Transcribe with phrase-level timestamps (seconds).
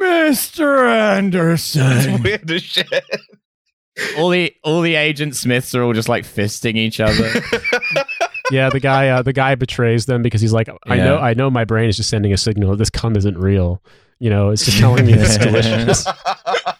[0.00, 0.88] Mr.
[0.88, 2.22] Anderson.
[2.22, 2.86] Weird as shit.
[4.16, 7.30] all the all the agent Smiths are all just like fisting each other.
[8.50, 11.48] Yeah, the guy uh, the guy betrays them because he's like, I know I know
[11.48, 13.80] my brain is just sending a signal that this cum isn't real.
[14.18, 16.06] You know, it's just telling me it's delicious.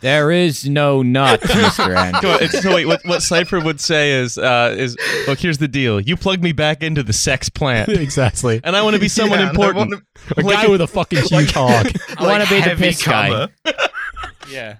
[0.00, 1.94] there is no nut, Mr.
[1.96, 2.20] Anderson.
[2.22, 4.96] Come on, it's, so wait, what, what Cypher would say is, uh, is
[5.26, 6.00] look, here's the deal.
[6.00, 8.60] You plug me back into the sex plant, exactly.
[8.64, 9.90] and I want to be someone Yeah, and I important.
[9.90, 10.02] wanna-
[10.36, 11.86] A guy with a fucking huge hog.
[12.18, 13.28] I want to be the heavy piss guy.
[13.28, 13.48] comer.
[14.50, 14.76] Yeah.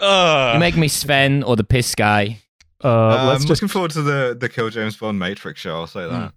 [0.00, 2.40] uh, You make me Sven or the piss guy.
[2.84, 5.74] Uh, I'm let's just looking forward to the the Kill James Bond Matrix show.
[5.74, 6.32] I'll say that.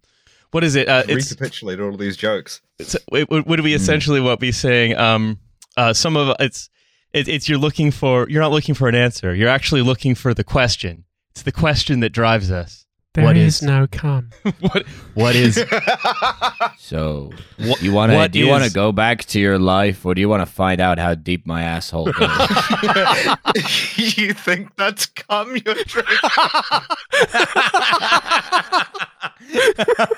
[0.51, 0.87] what is it?
[0.87, 2.61] Uh, it's, Recapitulate all of these jokes.
[2.79, 4.95] it's it, would would we essentially what be saying?
[4.97, 5.37] Um,
[5.77, 6.69] uh, some of it's
[7.13, 9.33] it, it's you're looking for you're not looking for an answer.
[9.33, 11.05] You're actually looking for the question.
[11.31, 12.85] It's the question that drives us.
[13.15, 14.29] There What is is- no cum.
[14.59, 15.55] What what is
[16.77, 18.27] So What- you want to?
[18.29, 20.79] Do you want to go back to your life, or do you want to find
[20.79, 22.29] out how deep my asshole goes?
[23.97, 26.17] you think that's cum you're drinking?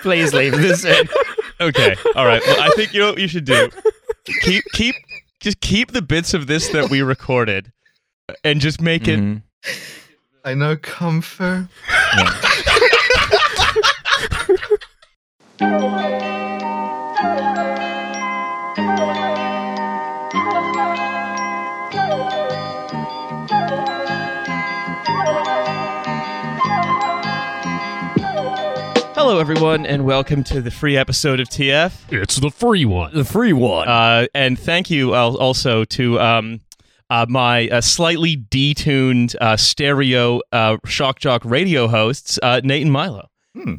[0.02, 1.08] Please leave this in.
[1.60, 1.96] okay?
[2.16, 2.42] All right.
[2.46, 3.70] Well, I think you know what you should do.
[4.42, 4.96] Keep keep
[5.42, 7.72] just keep the bits of this that we recorded,
[8.44, 9.42] and just make it Mhm.
[10.44, 11.68] I know comfort.
[29.32, 32.12] Hello, everyone, and welcome to the free episode of TF.
[32.12, 33.14] It's the free one.
[33.14, 33.88] The free one.
[33.88, 36.60] Uh, and thank you al- also to um,
[37.10, 42.92] uh, my uh, slightly detuned uh, stereo uh, shock jock radio hosts, uh, Nate and
[42.92, 43.30] Milo.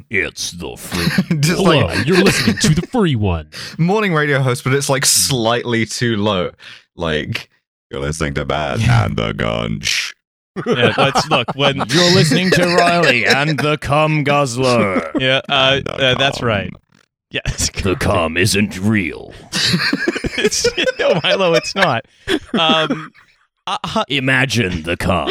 [0.09, 1.37] it's the free.
[1.39, 3.51] Just Hello, like you're listening to the free one.
[3.77, 6.49] morning radio host, but it's like slightly too low.
[6.95, 7.51] Like
[7.91, 9.81] you're listening to Bad and the Gun.
[10.57, 10.61] Shh.
[10.67, 11.75] Yeah, let's look when.
[11.87, 15.11] You're listening to Riley and the cum guzzler.
[15.19, 16.71] Yeah, uh, uh, that's right.
[17.31, 19.33] Yes, The cum isn't real.
[19.51, 20.67] it's,
[20.99, 22.05] no, Milo, it's not.
[22.53, 23.11] Um,
[23.65, 25.27] uh, huh, Imagine the cum.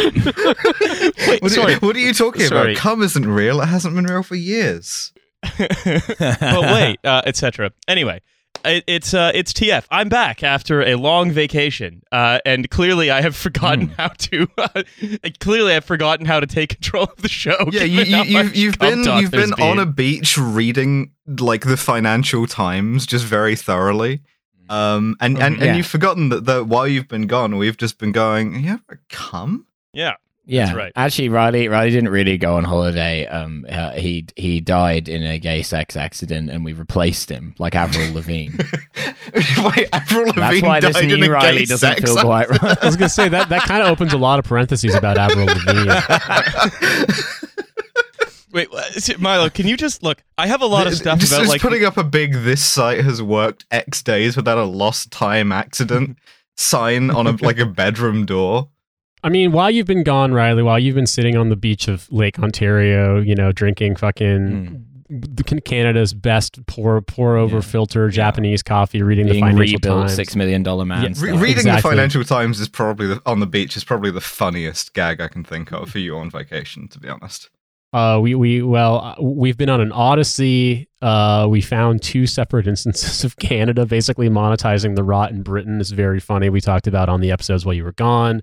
[1.28, 2.72] wait, What, sorry, Are, what are you talking Sorry.
[2.72, 2.80] about?
[2.80, 3.60] Cum isn't real.
[3.60, 5.12] It hasn't been real for years.
[5.58, 7.70] but wait, uh, etc.
[7.86, 8.20] Anyway,
[8.64, 9.84] it, it's uh, it's TF.
[9.90, 13.92] I'm back after a long vacation, uh, and clearly I have forgotten Hmm.
[13.98, 14.46] how to.
[14.58, 14.82] Uh,
[15.40, 17.56] clearly, I've forgotten how to take control of the show.
[17.72, 21.76] Yeah, you, you, you've, you've been you've there's been on a beach reading like the
[21.76, 24.20] Financial Times just very thoroughly.
[24.68, 25.64] Um, and, and, Yeah.
[25.64, 29.00] and you've forgotten that, that while you've been gone, we've just been going, you ever
[29.10, 29.66] cum?
[29.92, 30.14] Yeah,
[30.44, 30.92] Yeah, That's right.
[30.96, 33.26] Actually, Riley Riley didn't really go on holiday.
[33.26, 37.76] Um, uh, he he died in a gay sex accident, and we replaced him like
[37.76, 38.56] Avril Lavigne.
[39.34, 42.48] Wait, Avril Lavigne That's why this died in a new Riley doesn't sex feel quite
[42.50, 42.82] right.
[42.82, 45.46] I was gonna say that that kind of opens a lot of parentheses about Avril
[45.46, 45.92] Lavigne.
[48.52, 48.68] wait,
[49.20, 50.24] Milo, can you just look?
[50.36, 52.64] I have a lot of stuff just, about just like putting up a big "this
[52.64, 56.16] site has worked X days without a lost time accident"
[56.56, 58.68] sign on a like a bedroom door.
[59.24, 62.10] I mean, while you've been gone, Riley, while you've been sitting on the beach of
[62.10, 67.60] Lake Ontario, you know, drinking fucking the Can- Canada's best pour pour over Yeah.
[67.60, 70.14] filter Japanese coffee, reading Being the Financial rebuilt Times.
[70.14, 71.02] six million dollar man.
[71.02, 71.40] Yeah, Re- stuff.
[71.42, 75.20] reading the Financial Times is probably the, on the beach is probably the funniest gag
[75.20, 76.88] I can think of for you on vacation.
[76.88, 77.50] To be honest,
[77.92, 80.88] Uh, we we well, uh, we've been on an odyssey.
[81.02, 85.78] Uh, we found two separate instances of Canada basically monetizing the rot in Britain.
[85.80, 86.48] is very funny.
[86.48, 88.42] We talked about on the episodes while you were gone.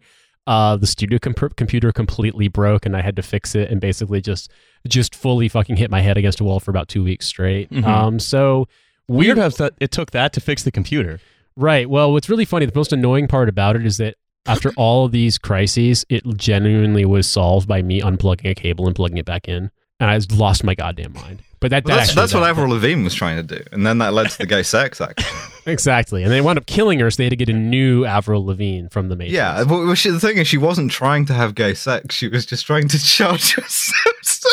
[0.49, 4.19] Uh, the studio comp- computer completely broke, and I had to fix it, and basically
[4.19, 4.49] just
[4.87, 7.69] just fully fucking hit my head against a wall for about two weeks straight.
[7.71, 7.85] Mhm.
[7.85, 8.67] Um, so
[9.07, 11.19] weird how that it took that to fix the computer.
[11.55, 11.87] Right.
[11.89, 14.15] Well, what's really funny, the most annoying part about it is that
[14.47, 18.95] after all of these crises, it genuinely was solved by me unplugging a cable and
[18.95, 19.69] plugging it back in.
[19.99, 21.41] And I just lost my goddamn mind.
[21.59, 23.61] But that, But that that's actually- that's what that- Avril Lavigne was trying to do,
[23.73, 25.21] and then that led to the gay sex act.
[25.69, 26.23] Exactly.
[26.23, 28.87] And they wound up killing her, so they had to get a new Avril Lavigne
[28.89, 29.33] from the Matrix.
[29.35, 32.45] yeah, but she, the thing is, she wasn't trying to have gay sex; she was
[32.45, 34.51] just trying to charge herself some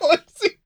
[0.00, 0.58] galaxy.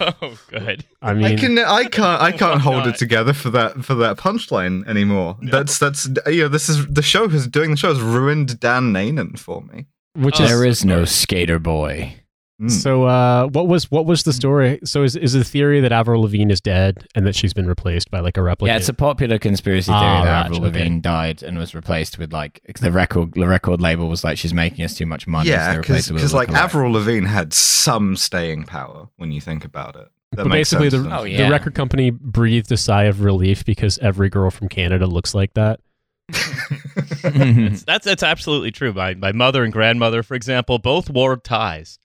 [0.00, 0.84] oh, good.
[1.00, 2.94] I I mean, can, I can't, I can't hold God.
[2.94, 5.38] it together for that for that punchline anymore.
[5.42, 8.92] That's that's you know, this is the show has doing the show has ruined Dan
[8.92, 9.86] Nanan for me.
[10.14, 12.14] which Oh, is there is no skater boy.
[12.62, 12.70] Mm.
[12.70, 13.04] so.
[13.04, 14.78] Uh, what was what was the story?
[14.84, 18.10] So is is the theory that Avril Lavigne is dead and that she's been replaced
[18.10, 18.72] by like a replica?
[18.72, 20.78] Yeah, it's a popular conspiracy theory Ah, that right, Avril okay.
[20.78, 23.32] Lavigne died and was replaced with like the record.
[23.34, 25.50] The record label was like, she's making us too much money.
[25.50, 26.54] yeah, they because her with like lookalike.
[26.56, 30.08] Avril Lavigne had some staying power when you think about it.
[30.32, 31.08] That but basically, the.
[31.14, 31.44] Oh, yeah.
[31.44, 35.52] the record company breathed a sigh of relief because every girl from Canada looks like
[35.54, 35.80] that.
[36.28, 38.92] That's, that's that's absolutely true.
[38.92, 41.98] My my mother and grandmother, for example, both wore ties.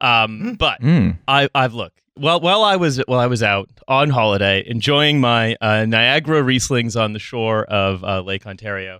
[0.00, 1.18] Um, but Mm.
[1.26, 2.00] I I've looked.
[2.16, 7.00] Well, while I was while I was out on holiday enjoying my uh, Niagara Rieslings
[7.00, 8.96] on the shore of uh, Lake Ontario,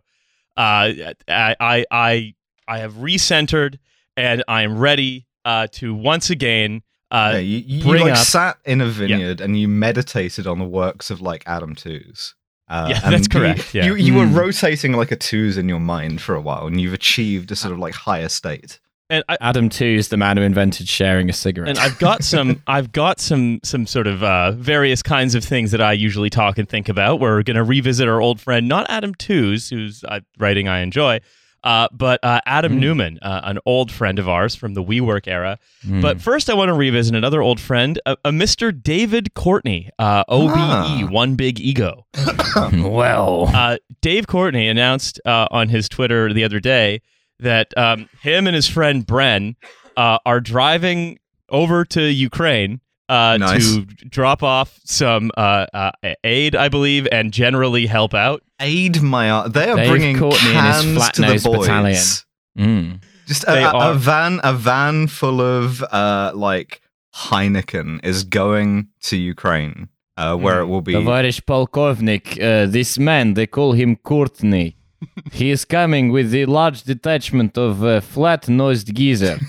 [0.56, 0.90] uh,
[1.28, 2.34] I, I I
[2.66, 3.78] I have recentered
[4.16, 6.82] and I am ready uh, to once again.
[7.10, 10.58] Uh, yeah, you, you, bring like up- sat in a vineyard and you meditated on
[10.58, 12.34] the works of like Adam Tooze.
[12.68, 13.84] Uh, Yeah, and that's you- correct, yeah.
[13.86, 14.36] You you were Mm.
[14.36, 17.72] rotating like a twos in your mind for a while, and you've achieved a sort
[17.72, 18.78] of like higher state.
[19.10, 21.70] And I, Adam Two is the man who invented sharing a cigarette.
[21.70, 25.70] and I've got some I've got some some sort of uh, various kinds of things
[25.70, 27.20] that I usually talk and think about.
[27.20, 31.20] We're going to revisit our old friend, not Adam Tooze, whose uh, writing I enjoy,
[31.64, 32.80] uh, but uh, Adam Mm.
[32.80, 35.58] Newman, uh, an old friend of ours from the WeWork era.
[35.86, 36.02] Mm.
[36.02, 38.70] But first, I want to revisit another old friend, a, a Mr.
[38.82, 41.06] David Courtney, uh, OBE, Ah.
[41.10, 42.06] One Big Ego.
[42.72, 47.00] well, Uh, Dave Courtney announced uh, on his Twitter the other day
[47.40, 49.56] that um, him and his friend Bren
[49.96, 51.18] uh, are driving
[51.48, 53.74] over to Ukraine uh, Nice.
[53.74, 55.90] to drop off some uh, uh,
[56.24, 58.42] aid, I believe, and generally help out.
[58.60, 59.52] Aid my art.
[59.52, 61.66] They are Dave bringing Courtney and his cans to the boys.
[61.66, 62.02] battalion.
[62.58, 63.02] Mm.
[63.26, 66.80] Just a, a- a van, a van full of uh, like
[67.14, 70.94] Heineken is going to Ukraine, uh, where it will be.
[70.94, 74.76] Tavarish Polkovnik, uh, this man, they call him Courtney.
[75.32, 79.38] He is coming with a large detachment of uh, flat-nosed geezer.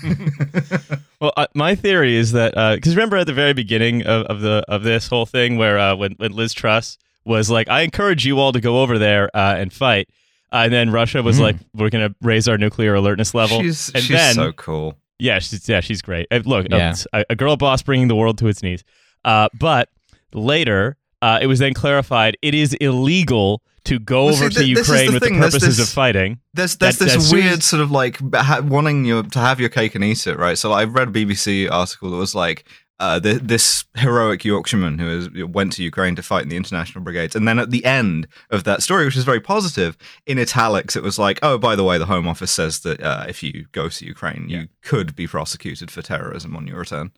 [1.20, 4.64] Well, uh, my theory is that because remember at the very beginning of, of the
[4.68, 8.38] of this whole thing, where uh, when when Liz Truss was like, "I encourage you
[8.38, 10.08] all to go over there uh, and fight,"
[10.50, 11.40] uh, and then Russia was Mhm.
[11.42, 14.96] like, "We're going to raise our nuclear alertness level," she's and she's then so cool.
[15.18, 16.26] Yeah, she's yeah, she's great.
[16.30, 16.94] Uh, Look, Yeah.
[17.12, 18.82] uh, a, a girl boss bringing the world to its knees.
[19.22, 19.90] Uh, but
[20.32, 24.64] later, uh, it was then clarified it is illegal to go Well, over see, to
[24.64, 26.38] th- this is Ukraine the with thing, the there's purposes this- of fighting.
[26.54, 29.68] There's there's That- this as weird sort of like ha- wanting you to have your
[29.70, 30.58] cake and eat it, right?
[30.58, 32.64] So like, I read a BBC article that was like
[32.98, 37.02] uh, th- this heroic Yorkshireman who is, went to Ukraine to fight in the international
[37.02, 40.96] brigades, and then at the end of that story, which is very positive, in italics
[40.96, 43.64] it was like, oh, by the way, the Home Office says that uh, if you
[43.72, 47.10] go to Ukraine, you could be prosecuted for terrorism on your return.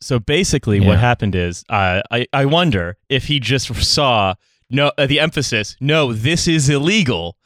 [0.00, 0.86] So basically, Yeah.
[0.86, 4.34] what happened is, uh, I I wonder if he just saw
[4.74, 5.76] no uh, the emphasis.
[5.80, 7.36] No, this is illegal,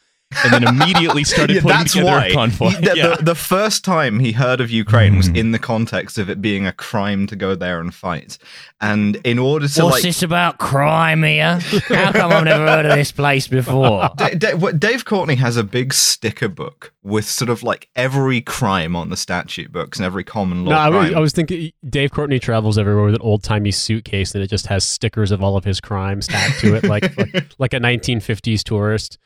[0.45, 2.27] and then immediately started Yeah, putting that's together why.
[2.27, 2.69] a convoy.
[2.71, 3.17] He- the, yeah.
[3.17, 5.37] the, the first time he heard of Ukraine was Mm.
[5.37, 8.39] in the context of it being a crime to go there and fight,
[8.81, 11.59] and in order to What's like this about crime here?
[11.89, 14.11] How come I've never heard of this place before?
[14.17, 18.41] Da- Da- what- Dave Courtney has a big sticker book with sort of like every
[18.43, 21.15] crime on the statute books and every common law No, I was.
[21.15, 24.67] I was thinking Dave Courtney travels everywhere with an old timey suitcase and it just
[24.67, 28.63] has stickers of all of his crimes tacked to it, like like, like a 1950s
[28.63, 29.19] tourist.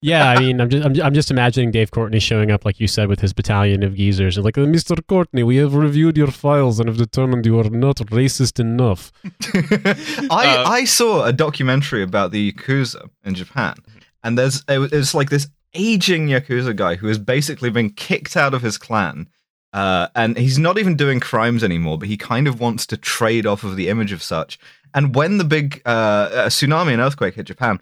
[0.00, 2.86] Yeah, I mean, I'm just I'm, I'm just imagining Dave Courtney showing up, like you
[2.86, 5.04] said, with his battalion of geezers, and like, "Uh, Mr.
[5.08, 9.10] Courtney, we have reviewed your files and have determined you are not racist enough.
[10.30, 13.74] I Uh, I saw a documentary about the yakuza in Japan,
[14.22, 18.54] and there's it it's like this aging yakuza guy who has basically been kicked out
[18.54, 19.28] of his clan.
[19.72, 23.44] Uh, and he's not even doing crimes anymore, but he kind of wants to trade
[23.46, 24.58] off of the image of such.
[24.94, 27.78] And when the big uh, uh, tsunami and earthquake hit Japan,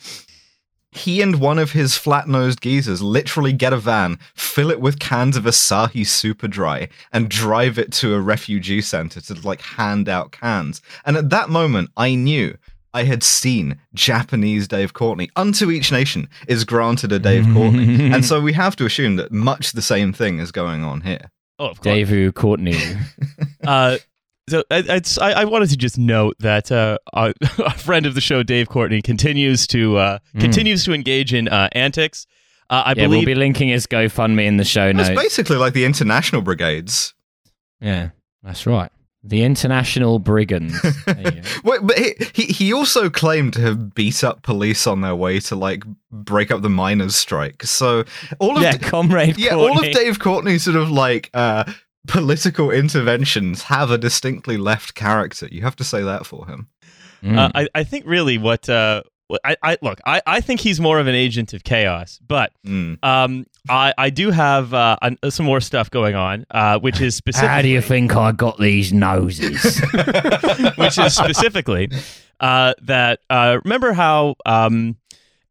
[0.96, 5.36] he and one of his flat-nosed geezers literally get a van, fill it with cans
[5.36, 10.32] of Asahi Super Dry, and drive it to a refugee center to like hand out
[10.32, 10.80] cans.
[11.04, 12.56] And at that moment, I knew
[12.94, 15.28] I had seen Japanese Dave Courtney.
[15.36, 19.30] Unto each nation is granted a Dave Courtney, and so we have to assume that
[19.32, 21.30] much the same thing is going on here.
[21.58, 21.94] oh, of course.
[21.94, 22.78] Dave Courtney.
[23.66, 23.98] Uh,
[24.48, 28.14] so I, it's- I, I wanted to just note that uh, a, a friend of
[28.14, 30.40] the show, Dave Courtney, continues to uh, Mm.
[30.40, 32.26] continues to engage in uh, antics.
[32.68, 35.10] Uh, I yeah, believe we'll be linking his GoFundMe in the show It's notes.
[35.20, 37.14] basically like the international brigades.
[37.80, 38.10] Yeah,
[38.42, 38.90] that's right.
[39.22, 40.80] The International Brigands.
[41.06, 41.40] There you go.
[41.64, 45.40] Wait, but he, he he also claimed to have beat up police on their way
[45.40, 47.64] to like break up the miners' strike.
[47.64, 48.04] So
[48.38, 51.64] all of yeah, Comrade yeah, all of Dave Courtney's sort of like uh,
[52.06, 55.48] political interventions have a distinctly left character.
[55.50, 56.68] You have to say that for him.
[57.22, 57.38] Mm.
[57.38, 59.02] Uh, I, I think really what uh,
[59.44, 63.02] I, I look I, I think he's more of an agent of chaos, but Mm.
[63.04, 67.16] um, I, I do have uh, an, some more stuff going on, uh, which is
[67.16, 69.80] specifically How do you think I got these noses?
[70.76, 71.90] which is specifically
[72.38, 74.96] uh, that uh, remember how um,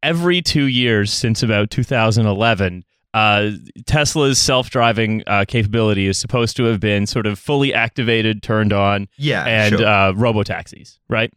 [0.03, 3.51] every two years since about 2011, uh,
[3.85, 9.07] Tesla's self-driving uh, capability is supposed to have been sort of fully activated, turned on,
[9.17, 9.87] Yeah, and sure.
[9.87, 11.31] uh, robo taxis, right?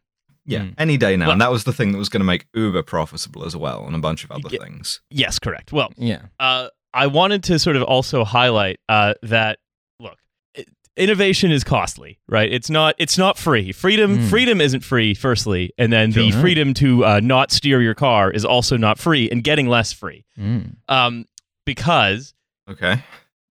[0.44, 0.74] yeah, Mm.
[0.78, 1.26] any day now.
[1.26, 3.84] Well- and that was the thing that was going to make Uber profitable as well,
[3.86, 4.62] and a bunch of other Yeah.
[4.64, 5.00] things.
[5.10, 5.72] Yes, correct.
[5.72, 6.22] Well, Yeah.
[6.40, 9.58] uh, I wanted to sort of also highlight uh, that
[10.00, 10.16] look,
[10.56, 10.64] i-
[10.96, 12.50] innovation is costly, right?
[12.50, 13.72] It's not it's not free.
[13.72, 14.26] Freedom Hmm.
[14.28, 15.12] freedom isn't free.
[15.14, 16.40] Firstly, and then the Sure.
[16.40, 20.24] freedom to uh, not steer your car is also not free, and getting less free.
[20.40, 20.76] Mm.
[20.88, 21.26] Um,
[21.74, 22.34] because
[22.70, 23.02] Okay.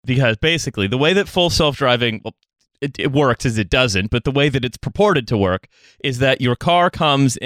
[0.05, 2.35] because basically the way that full self-driving well,
[2.81, 5.67] it, it works is it doesn't but the way that it's purported to work
[6.05, 7.39] is that your car comes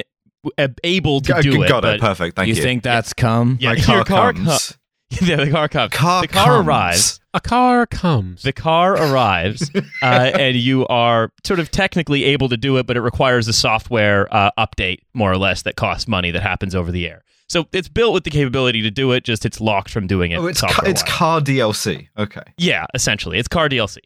[0.83, 2.01] able to G- uh, do it Got but it.
[2.01, 2.37] Perfect.
[2.37, 2.63] Thank you you.
[2.63, 3.57] think that's come?
[3.61, 4.77] Yeah, My your car car comes.
[5.23, 6.67] yeah, the car comes Car the car comes.
[6.69, 8.43] arrives A car comes.
[8.43, 9.71] the car arrives
[10.03, 13.53] uh, and you are sort of technically able to do it but it requires a
[13.53, 17.67] software uh, update more or less that costs money that happens over the air so
[17.73, 20.47] it's built with the capability to do it just it's locked from doing it Oh,
[20.47, 22.09] it's ca- it's car DLC.
[22.17, 22.43] Okay.
[22.57, 23.99] Yeah, essentially, it's car DLC,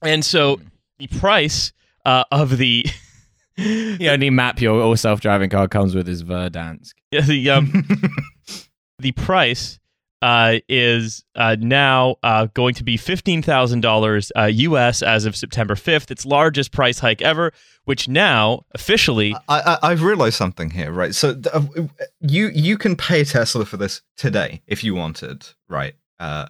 [0.00, 0.60] and so
[0.98, 1.72] the price
[2.06, 2.86] uh, of the
[3.56, 6.92] The only map your all self-driving car comes with is Verdansk.
[7.10, 7.84] yeah, the um,
[8.98, 9.78] the price
[10.22, 15.02] uh, is uh, now uh, going to be fifteen thousand dollars U.S.
[15.02, 16.10] as of September fifth.
[16.10, 17.52] Its largest price hike ever,
[17.84, 21.14] which now officially I, I I've realized something here, right?
[21.14, 21.62] So uh,
[22.20, 25.94] you you can pay Tesla for this today if you wanted, right?
[26.18, 26.46] Uh,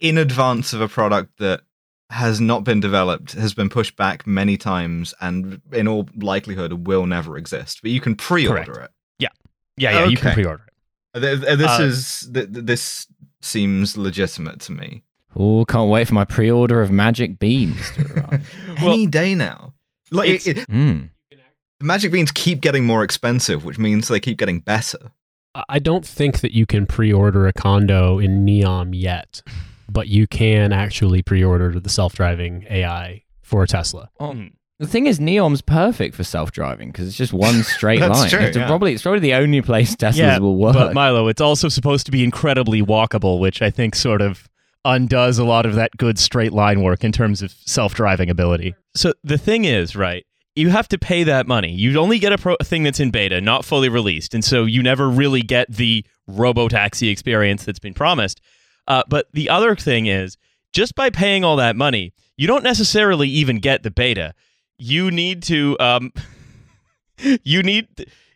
[0.00, 1.62] in advance of a product that
[2.10, 7.06] has not been developed, has been pushed back many times, and in all likelihood will
[7.06, 7.80] never exist.
[7.82, 8.84] But you can pre-order Correct.
[8.84, 8.90] it.
[9.18, 9.28] yeah
[9.76, 10.04] yeah yeah.
[10.06, 10.69] you can pre-order it.
[11.14, 13.06] Th- th- This Uh, is th- th- this
[13.40, 15.02] seems legitimate to me.
[15.36, 18.54] Oh, can't wait for my pre-order of Magic Beans to arrive.
[18.78, 19.74] Any day now,
[20.10, 21.10] like it, it- mm.
[21.78, 25.12] the Magic Beans keep getting more expensive, which means they keep getting better.
[25.68, 29.42] I don't think that you can pre-order a condo in Neom yet,
[29.88, 34.10] but you can actually pre-order the self-driving AI for a Tesla.
[34.20, 34.52] Oh, Mhm.
[34.80, 38.30] The thing is, Neom's perfect for self-driving because it's just one straight That's line.
[38.30, 38.66] true, It's yeah.
[38.66, 40.72] probably it's probably the only place Teslas Yeah, will work.
[40.72, 44.48] But Milo, it's also supposed to be incredibly walkable, which I think sort of
[44.86, 48.74] undoes a lot of that good straight line work in terms of self-driving ability.
[48.94, 50.24] So the thing is, right?
[50.56, 51.70] You have to pay that money.
[51.72, 54.82] You only get a, pro- thing that's in beta, not fully released, and so you
[54.82, 58.40] never really get the robo taxi experience that's been promised.
[58.88, 60.38] Uh, but the other thing is,
[60.72, 64.32] just by paying all that money, you don't necessarily even get the beta.
[64.80, 66.12] You need to, um,
[67.44, 67.88] you need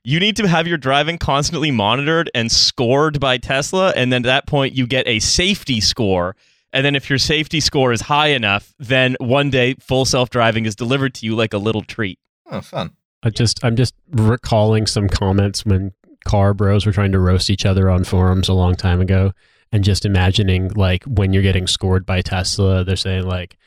[0.07, 4.27] you need to have your driving constantly monitored and scored by Tesla, and then at
[4.27, 6.37] that point you get a safety score.
[6.75, 10.67] And then if your safety score is high enough, then one day full self driving
[10.67, 12.19] is delivered to you like a little treat.
[12.51, 12.91] Oh, fun.
[13.23, 15.93] I just I'm just recalling some comments when
[16.27, 19.33] car bros were trying to roast each other on forums a long time ago
[19.73, 23.59] and just imagining like when you're getting scored by Tesla they're saying like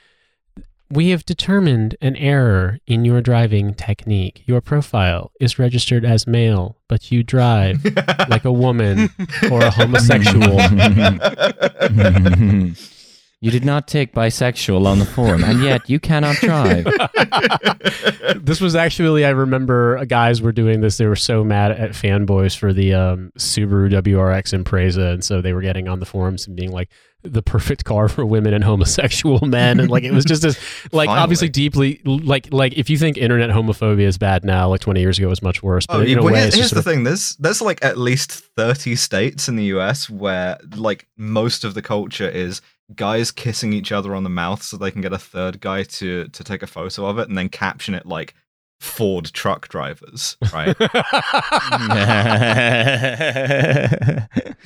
[0.90, 4.44] we have determined an error in your driving technique.
[4.46, 7.84] Your profile is registered as male, but you drive
[8.30, 9.10] like a woman
[9.52, 10.62] or a homosexual.
[13.42, 16.86] you did not take bisexual on the forum, and yet you cannot drive.
[18.42, 20.98] this was actually I remember guys were doing this.
[20.98, 25.52] They were so mad at fanboys for the um, Subaru WRX Impreza, and so they
[25.52, 26.90] were getting on the forums and being like
[27.28, 30.58] the perfect car for women and homosexual men, and like it was just this
[30.92, 31.24] like Finally.
[31.24, 35.18] obviously deeply like like if you think internet homophobia is bad now, like twenty years
[35.18, 35.86] ago it was much worse.
[35.86, 37.04] But Oh, in well, way, here's, the of, thing.
[37.04, 40.10] There's there's like at least thirty states in the U.S.
[40.10, 42.62] where like most of the culture is
[42.96, 46.28] guys kissing each other on the mouth so they can get a third guy to
[46.30, 48.34] to take a photo of it and then caption it like
[48.80, 50.78] Ford truck drivers, right?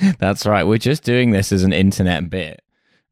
[0.20, 0.66] That's right.
[0.66, 2.62] We're just doing this as an internet bit.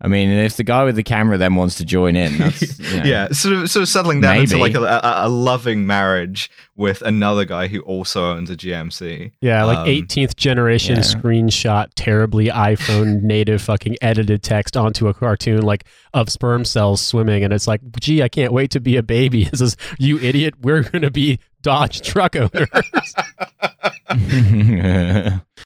[0.02, 2.98] I mean, if the guy with the camera then wants to join in, that's you
[2.98, 3.04] know.
[3.04, 7.02] yeah, sort of sort of settling down into like a, a, a loving marriage with
[7.02, 9.34] another guy who also owns a GMC.
[9.42, 11.02] yeah, like Um, 18th generation yeah.
[11.02, 17.44] screenshot, terribly iPhone native fucking edited text onto a cartoon like of sperm cells swimming,
[17.44, 19.44] and it's like, gee, I can't wait to be a baby.
[19.52, 22.70] It says, you idiot, we're gonna be Dodge truck owners.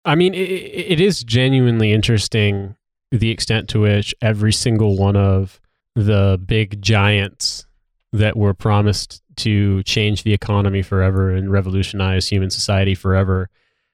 [0.06, 2.76] I mean, it, it is genuinely interesting
[3.14, 5.62] the extent to which every single one of
[5.96, 7.68] the big giants
[8.12, 13.50] that were promised to change the economy forever and revolutionize human society forever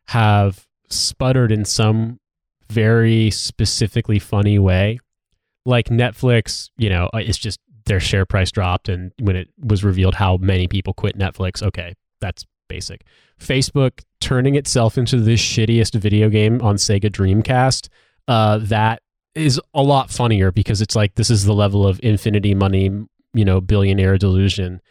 [0.08, 2.18] have sputtered in some
[2.70, 5.00] very specifically funny way.
[5.66, 10.16] Like Netflix, you know, it's just their share price dropped, and when it was revealed
[10.16, 13.04] how many people quit Netflix, okay, that's basic.
[13.38, 17.90] Facebook turning itself into the shittiest video game on Sega Dreamcast.
[18.28, 19.02] Uh, that
[19.40, 22.90] is a lot funnier because it's like this is the level of infinity money,
[23.34, 24.82] you know, billionaire delusion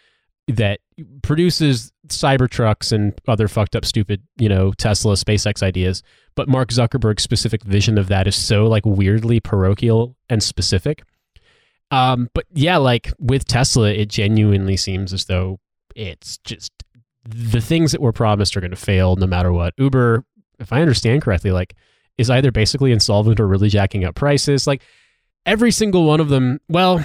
[0.48, 0.80] that
[1.22, 6.02] produces Cybertrucks and other fucked up, stupid, you know, Tesla, SpaceX ideas.
[6.34, 11.02] But Mark Zuckerberg's specific vision of that is so like weirdly parochial and specific.
[11.90, 15.58] Um, but yeah, like with Tesla, it genuinely seems as though
[15.94, 16.72] it's just
[17.24, 19.74] the things that were promised are going to fail no matter what.
[19.76, 20.24] Uber,
[20.58, 21.74] if I understand correctly, like
[22.18, 24.66] is either basically insolvent or really jacking up prices.
[24.66, 24.82] Like
[25.46, 27.02] every single one of them, well,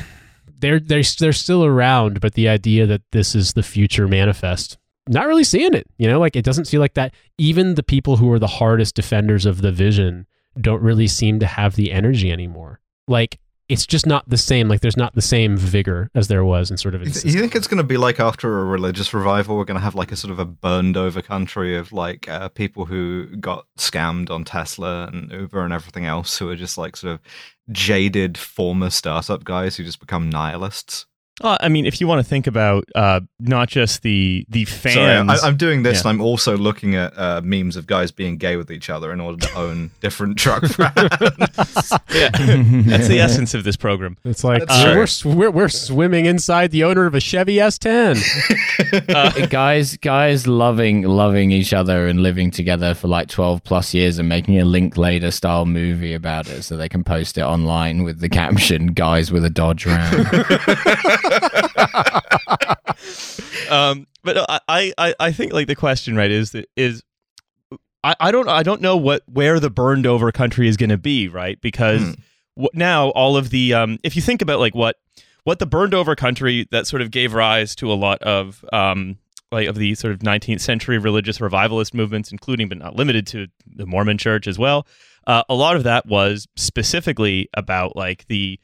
[0.59, 4.77] they're they're they're still around, but the idea that this is the future manifest,
[5.07, 5.87] not really seeing it.
[5.97, 7.13] You know, like it doesn't feel like that.
[7.37, 10.25] Even the people who are the hardest defenders of the vision
[10.59, 12.79] don't really seem to have the energy anymore.
[13.07, 13.39] Like
[13.73, 14.67] it's just not the same.
[14.67, 17.01] Like there's not the same vigor as there was in sort of.
[17.01, 19.83] You, you think it's going to be like after a religious revival, we're going to
[19.83, 23.65] have like a sort of a burned over country of like uh, people who got
[23.77, 27.19] scammed on Tesla and Uber and everything else, who are just like sort of
[27.71, 31.05] jaded former startup guys who just become nihilists.
[31.41, 34.93] Well, I mean, if you want to think about uh, not just the the fans,
[34.93, 36.11] Sorry, I, am doing this, Yeah.
[36.11, 39.19] and I'm also looking at uh, memes of guys being gay with each other in
[39.19, 41.91] order to own different truck brands.
[42.13, 44.15] yeah, that's the essence of this program.
[44.23, 48.21] It's like That's we're, we're we're we're swimming inside the owner of a Chevy S10.
[49.09, 54.19] Uh, guys, guys loving loving each other and living together for like twelve plus years
[54.19, 58.19] and making a Linklater style movie about it, so they can post it online with
[58.19, 60.25] the caption "Guys with a Dodge Ram."
[63.69, 64.37] um, but
[64.67, 67.03] I, I, I think like the question right is that is
[68.03, 70.97] I, I don't I don't know what where the burned over country is going to
[70.97, 72.15] be right because
[72.55, 72.65] Hmm.
[72.73, 74.97] now all of the um if you think about like what
[75.43, 79.17] what the burned over country that sort of gave rise to a lot of um
[79.51, 83.47] like of the sort of 19th century religious revivalist movements including but not limited to
[83.65, 84.85] the Mormon church as well
[85.25, 88.59] uh, a lot of that was specifically about like the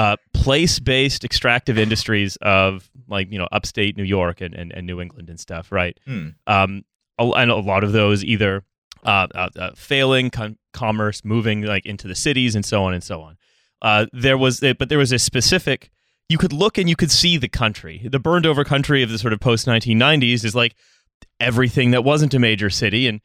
[0.00, 4.98] uh, place-based extractive industries of like you know upstate New York and, and, and New
[4.98, 6.00] England and stuff, right?
[6.06, 6.28] Hmm.
[6.46, 6.86] Um,
[7.18, 8.64] and a lot of those either
[9.04, 13.04] uh, uh, uh, failing com- commerce, moving like into the cities, and so on and
[13.04, 13.36] so on.
[13.82, 15.90] Uh, there was, but there was a specific.
[16.30, 18.08] You could look and you could see the country.
[18.10, 20.76] The burned over country of the sort of post 1990s is like
[21.38, 23.20] everything that wasn't a major city, and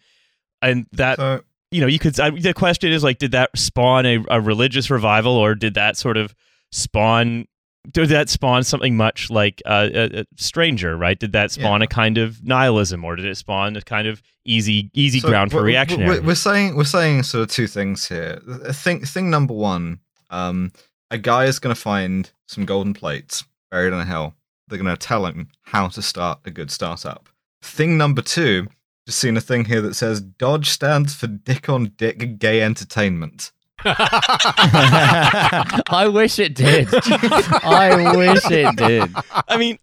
[0.62, 2.19] and that so, you know, you could.
[2.19, 5.95] I, the question is like, did that spawn a, a religious revival, or did that
[5.95, 6.36] sort of
[6.75, 7.47] spawn?
[7.91, 10.97] Did that spawn something much like uh, a, a stranger?
[10.97, 11.19] Right?
[11.19, 11.85] Did that spawn Yeah.
[11.85, 15.51] a kind of nihilism, or did it spawn a kind of easy easy so ground
[15.51, 16.19] for reactionary?
[16.19, 18.41] We're, we're saying we're saying sort of two things here.
[18.67, 19.99] I think thing number one,
[20.31, 20.71] um,
[21.11, 24.33] a guy is going to find some golden plates buried in a hill.
[24.67, 27.29] They're going to tell him how to start a good startup.
[27.61, 28.65] Thing number two,
[29.05, 33.51] just seen a thing here that says Dodge stands for Dick on Dick Gay Entertainment.
[35.89, 36.88] I wish it did.
[36.91, 39.12] I wish it did.
[39.48, 39.78] I mean,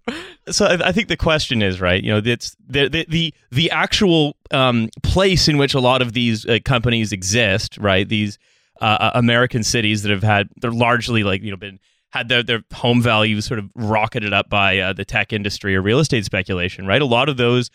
[0.50, 2.02] so I, think the question is right.
[2.02, 6.14] You know, it's the the the, the actual um, place in which a lot of
[6.14, 7.78] these uh, companies exist.
[7.78, 8.40] Right, these
[8.80, 11.78] uh, uh, American cities that have had they're largely like you know been
[12.10, 15.82] had their their home values sort of rocketed up by uh, the tech industry or
[15.82, 16.88] real estate speculation.
[16.88, 17.70] Right, a lot of those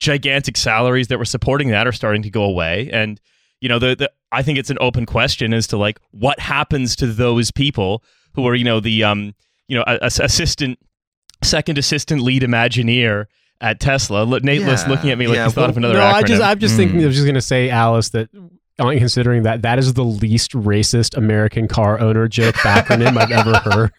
[0.00, 3.20] gigantic salaries that were supporting that are starting to go away and
[3.60, 6.94] you know the, the i think it's an open question as to like what happens
[6.96, 8.02] to those people
[8.34, 9.34] who are you know the um
[9.68, 10.78] you know a, a- assistant
[11.42, 13.26] second assistant lead imagineer
[13.60, 15.94] at tesla Look, nate was Yeah, looking at me like yeah, he's thought of another
[15.94, 16.76] no, I just I'm just Mm.
[16.76, 17.02] thinking.
[17.02, 18.28] I was just gonna say, Alice, that
[18.78, 23.58] uh, considering that that is the least racist American car owner joke backronym I've ever
[23.58, 23.92] heard.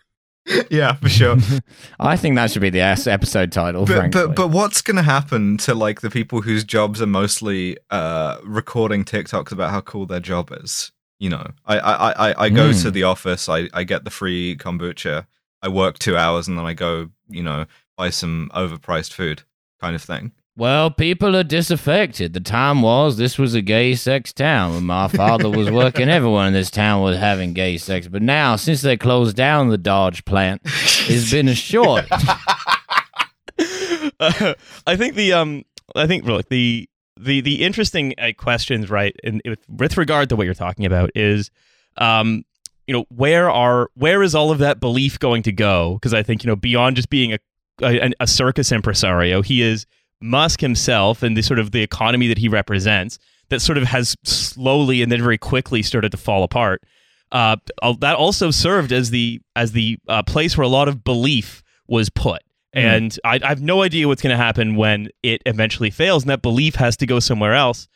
[0.72, 1.38] yeah, for sure.
[2.00, 3.86] I think that should be the S episode title.
[3.86, 7.78] but, but but what's going to happen to like the people whose jobs are mostly
[7.92, 10.92] uh, recording TikToks about how cool their job is?
[11.20, 12.80] You know, I I I, I go Hmm.
[12.84, 15.28] to the office, I I get the free kombucha,
[15.62, 17.66] I work two hours, and then I go, you know,
[17.98, 19.44] buy some overpriced food,
[19.82, 20.32] kind of thing.
[20.60, 22.34] Well, people are disaffected.
[22.34, 24.74] The time was this was a gay sex town.
[24.74, 28.10] When my father was working, everyone in this town was having gay sex.
[28.10, 32.06] But now, since they closed down the Dodge plant, it's been a short.
[34.22, 34.54] Uh,
[34.86, 35.64] I think the um,
[35.96, 40.36] I think look the the the interesting uh, questions, right, in, with, with regard to
[40.36, 41.52] what you're talking about is,
[41.98, 42.44] um,
[42.86, 45.94] you know, where are where is all of that belief going to go?
[45.94, 47.40] Because I think you know, beyond just being a,
[47.82, 49.86] a a circus impresario, he is
[50.22, 54.16] Musk himself and the sort of the economy that he represents that sort of has
[54.24, 56.84] slowly and then very quickly started to fall apart.
[57.32, 57.56] Uh,
[58.00, 62.10] that also served as the as the uh, place where a lot of belief was
[62.10, 62.42] put.
[62.74, 66.30] And I, I have no idea what's going to happen when it eventually fails, and
[66.30, 67.88] that belief has to go somewhere else.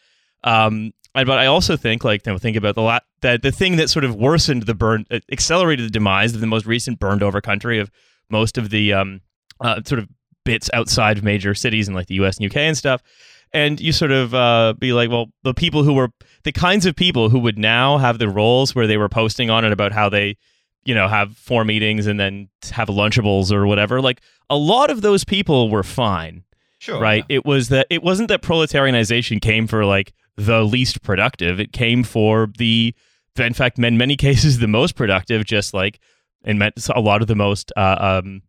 [0.44, 3.52] Um, I- but I also think, like, you know, think about the la- that the
[3.52, 7.00] thing that sort of worsened the burn, uh, accelerated the demise of the most recent
[7.00, 7.92] burned over country of
[8.32, 9.22] most of the um,
[9.62, 10.10] uh, sort of
[10.46, 12.38] bits outside of major cities in like the U.S.
[12.38, 12.66] and U.K.
[12.68, 13.02] and stuff.
[13.52, 16.10] And you sort of uh, be like, well, the people who were
[16.44, 19.64] the kinds of people who would now have the roles where they were posting on
[19.64, 20.38] it about how they,
[20.86, 24.02] you know, have four meetings and then have Lunchables or whatever.
[24.02, 26.44] Like a lot of those people were fine
[26.80, 27.00] Sure.
[27.00, 27.24] right?
[27.30, 31.58] It was that it wasn't that proletarianization came for like the least productive.
[31.60, 32.94] It came for the,
[33.38, 35.46] in fact, in many cases, the most productive.
[35.46, 36.00] Just like
[36.44, 38.42] and meant a lot of the most, uh, um,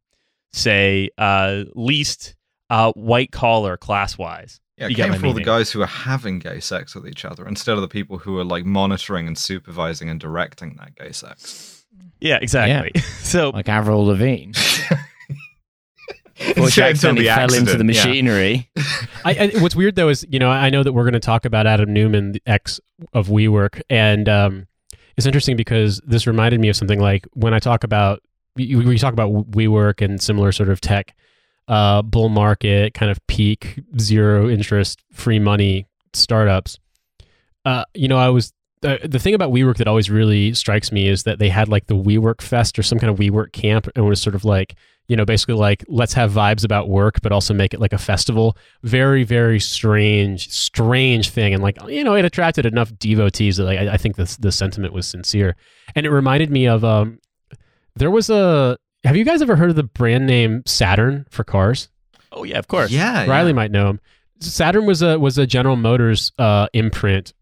[0.55, 2.35] say, uh, least
[2.71, 4.61] uh, white collar class wise.
[4.77, 6.95] Yeah, it You get came my for all the guys who are having gay sex
[6.95, 10.77] with each other instead of the people who are like monitoring and supervising and directing
[10.77, 11.85] that gay sex.
[12.21, 13.01] Yeah, exactly.
[13.21, 14.53] so like Avril Lavigne.
[16.37, 18.05] Before she Until accidentally the fell into accident, the yeah.
[18.05, 18.71] machinery.
[19.25, 21.45] I, I, what's weird though is you know I know that we're going to talk
[21.45, 22.81] about Adam Neumann, the ex
[23.13, 24.67] of WeWork, and um,
[25.17, 28.21] it's interesting because this reminded me of something like when I talk about
[28.57, 31.15] we, we talk about WeWork and similar sort of tech
[31.69, 36.79] uh, bull market kind of peak zero interest free money startups.
[37.65, 41.09] Uh, you know, I was the, the thing about WeWork that always really strikes me
[41.09, 44.05] is that they had like the WeWork Fest or some kind of WeWork camp, and
[44.05, 44.75] it was sort of like
[45.09, 47.99] you know basically like let's have vibes about work, but also make it like a
[47.99, 48.59] festival.
[48.83, 53.79] Very very strange strange thing, and like you know it attracted enough devotees that like
[53.79, 55.57] I, I think the the sentiment was sincere,
[55.95, 57.21] and it reminded me of um
[57.97, 61.89] there was a have you guys ever heard of the brand name Saturn for cars?
[62.35, 62.91] oh yeah, of course.
[62.91, 63.55] Yeah, Riley yeah.
[63.55, 64.01] might know him.
[64.41, 67.33] Saturn was a was a General Motors uh, imprint.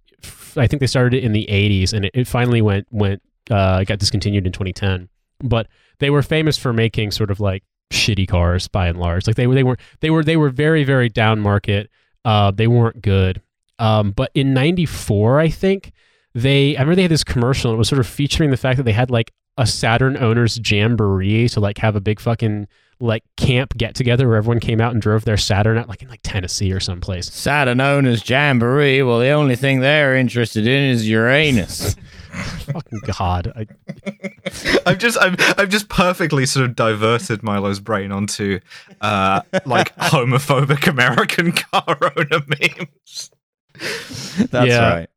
[0.56, 3.84] I think they started it in the '80s, and it, it finally went went uh,
[3.84, 5.08] got discontinued in 2010.
[5.42, 5.66] But
[5.98, 9.26] they were famous for making sort of like shitty cars by and large.
[9.26, 11.90] Like they were they were they were they were very very down market.
[12.24, 13.42] Uh, they weren't good.
[13.78, 15.92] Um, but in '94, I think
[16.34, 17.70] they I remember they had this commercial.
[17.70, 20.58] And it was sort of featuring the fact that they had like a Saturn owners
[20.64, 22.66] jamboree to like have a big fucking
[23.00, 26.08] like camp get together where everyone came out and drove their Saturn out like in
[26.08, 27.32] like Tennessee or someplace.
[27.32, 29.02] Saturn owners Jamboree.
[29.02, 31.96] Well, the only thing they're interested in is Uranus.
[32.32, 33.52] Fucking god.
[33.54, 33.66] I,
[34.86, 38.60] I've just I've, I've just perfectly sort of diverted Milo's brain onto
[39.00, 43.30] uh like homophobic American car owner memes.
[44.50, 44.94] That's Yeah.
[44.94, 45.08] right.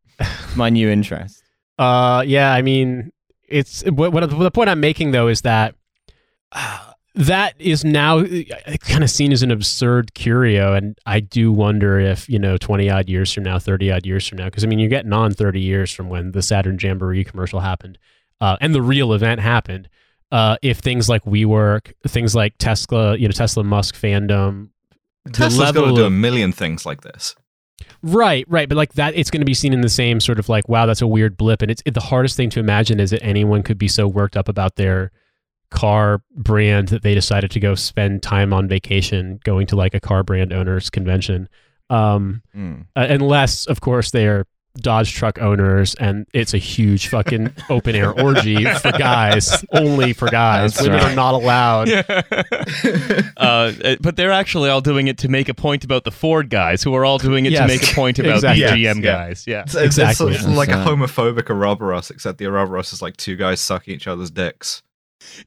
[0.56, 1.42] My new interest.
[1.78, 3.12] uh yeah, I mean
[3.48, 5.76] it's what, what the point I'm making though is that
[6.52, 8.26] uh, that is now
[8.80, 12.90] kind of seen as an absurd curio and I do wonder if, you know, 20
[12.90, 15.32] odd years from now, 30 odd years from now because I mean you're getting on
[15.32, 17.98] 30 years from when the Saturn Jamboree commercial happened
[18.42, 19.90] uh, and the real event happened.
[20.32, 24.70] Uh, if things like WeWork, things like Tesla, you know, Tesla Musk fandom,
[25.32, 27.36] Tesla's going to do a million things like this.
[28.02, 30.48] Right, right, but like that, it's going to be seen in the same sort of
[30.48, 33.10] like, wow, that's a weird blip, and it's it, the hardest thing to imagine is
[33.12, 35.12] that anyone could be so worked up about their
[35.72, 40.00] car brand that they decided to go spend time on vacation going to like a
[40.00, 41.50] car brand owners convention,
[41.90, 42.86] um, Mm.
[42.96, 47.96] uh, unless of course they are Dodge truck owners and it's a huge fucking open
[47.96, 50.76] air orgy for guys, only for guys.
[50.76, 51.12] That's Women right.
[51.12, 51.90] are not allowed.
[53.38, 56.84] uh, but they're actually all doing it to make a point about the Ford guys,
[56.84, 58.64] who are all doing it Yes, to make a point about exactly.
[58.64, 59.12] the Yes, GM yeah.
[59.12, 59.44] guys.
[59.48, 59.62] Yeah.
[59.62, 60.34] It's, it's- Exactly.
[60.36, 64.08] it's like a uh, homophobic Ouroboros, except the Ouroboros is like two guys sucking each
[64.08, 64.84] other's dicks.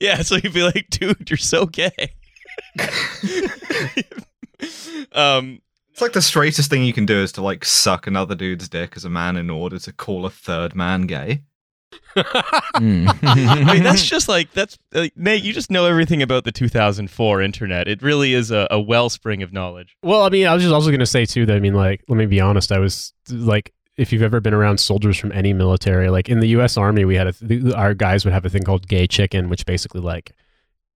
[0.00, 1.90] Yeah, so you'd be like, dude, you're so gay.
[5.12, 5.60] um,
[5.98, 8.92] It's like the straightest thing you can do is to like suck another dude's dick
[8.94, 11.42] as a man in order to call a third man gay.
[12.14, 13.18] Mm.
[13.24, 15.42] I mean, that's just like that's uh, Nate.
[15.42, 17.88] You just know everything about the 2004 internet.
[17.88, 19.96] It really is a, a wellspring of knowledge.
[20.04, 22.04] Well, I mean, I was just also going to say too that I mean, like,
[22.06, 22.70] let me be honest.
[22.70, 26.48] I was like, if you've ever been around soldiers from any military, like in the
[26.50, 26.76] U.S.
[26.76, 29.66] Army, we had a th- our guys would have a thing called "gay chicken," which
[29.66, 30.30] basically like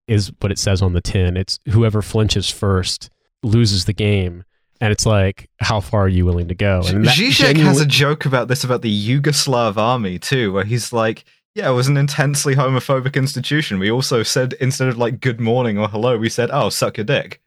[0.07, 1.37] is what it says on the tin.
[1.37, 3.09] It's whoever flinches first
[3.41, 4.43] loses the game,
[4.81, 6.81] and it's like, how far are you willing to go?
[6.85, 10.91] And that Zizek has a joke about this about the Yugoslav army too, where he's
[10.91, 11.23] like,
[11.55, 13.79] "Yeah, it was an intensely homophobic institution.
[13.79, 17.05] We also said instead of like good morning or hello, we said, oh, suck your
[17.05, 17.39] dick."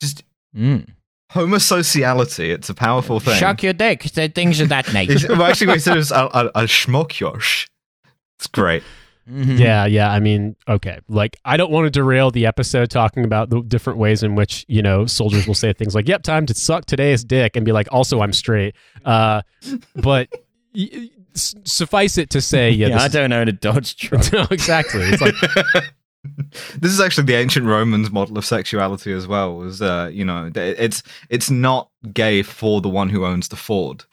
[0.00, 0.24] Just
[0.56, 0.86] Mm.
[1.32, 2.52] homosociality.
[2.52, 3.34] It's a powerful thing.
[3.36, 4.02] Shuck your dick.
[4.02, 5.28] Things of that nature.
[5.30, 7.66] well, actually, what he said is, "I'll, I'll, I'll schmock yours."
[8.38, 8.82] It's great.
[9.30, 9.58] Mhm.
[9.58, 10.10] Yeah, yeah.
[10.10, 10.98] I mean, okay.
[11.08, 14.64] Like, I don't want to derail the episode talking about the different ways in which
[14.68, 17.72] you know soldiers will say things like, "Yep, time to suck today's dick," and be
[17.72, 19.42] like, "Also, I'm straight." Uh,
[19.96, 20.28] but
[20.74, 24.30] y- y- s- suffice it to say, yeah, Yeah, I don't own a Dodge truck.
[24.32, 25.02] no, exactly.
[25.02, 25.34] It's like,
[26.78, 29.56] this is actually the ancient Romans model of sexuality as well.
[29.56, 34.04] Was uh, you know, it's it's not gay for the one who owns the Ford.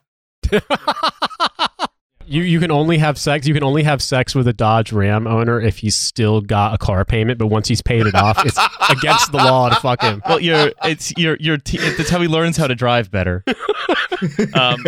[2.32, 3.46] You you can only have sex.
[3.46, 6.78] You can only have sex with a Dodge Ram owner if he's still got a
[6.78, 7.38] car payment.
[7.38, 8.58] But once he's paid it off, it's
[8.90, 10.22] against the law to fuck him.
[10.26, 13.44] Well, you're it's you're you're te- that's how he learns how to drive better.
[14.54, 14.82] um,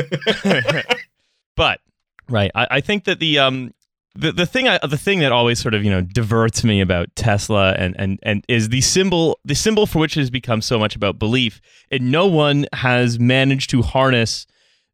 [1.57, 1.81] but
[2.29, 3.73] right, I, I think that the um
[4.15, 7.13] the the thing I, the thing that always sort of you know diverts me about
[7.17, 10.79] Tesla and and and is the symbol the symbol for which it has become so
[10.79, 11.59] much about belief,
[11.91, 14.47] and no one has managed to harness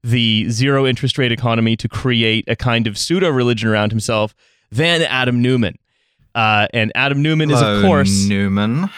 [0.03, 4.33] the zero interest rate economy to create a kind of pseudo religion around himself
[4.71, 5.75] than Adam Neumann.
[6.35, 8.89] Uh, and Adam Neumann is, of course, Neumann.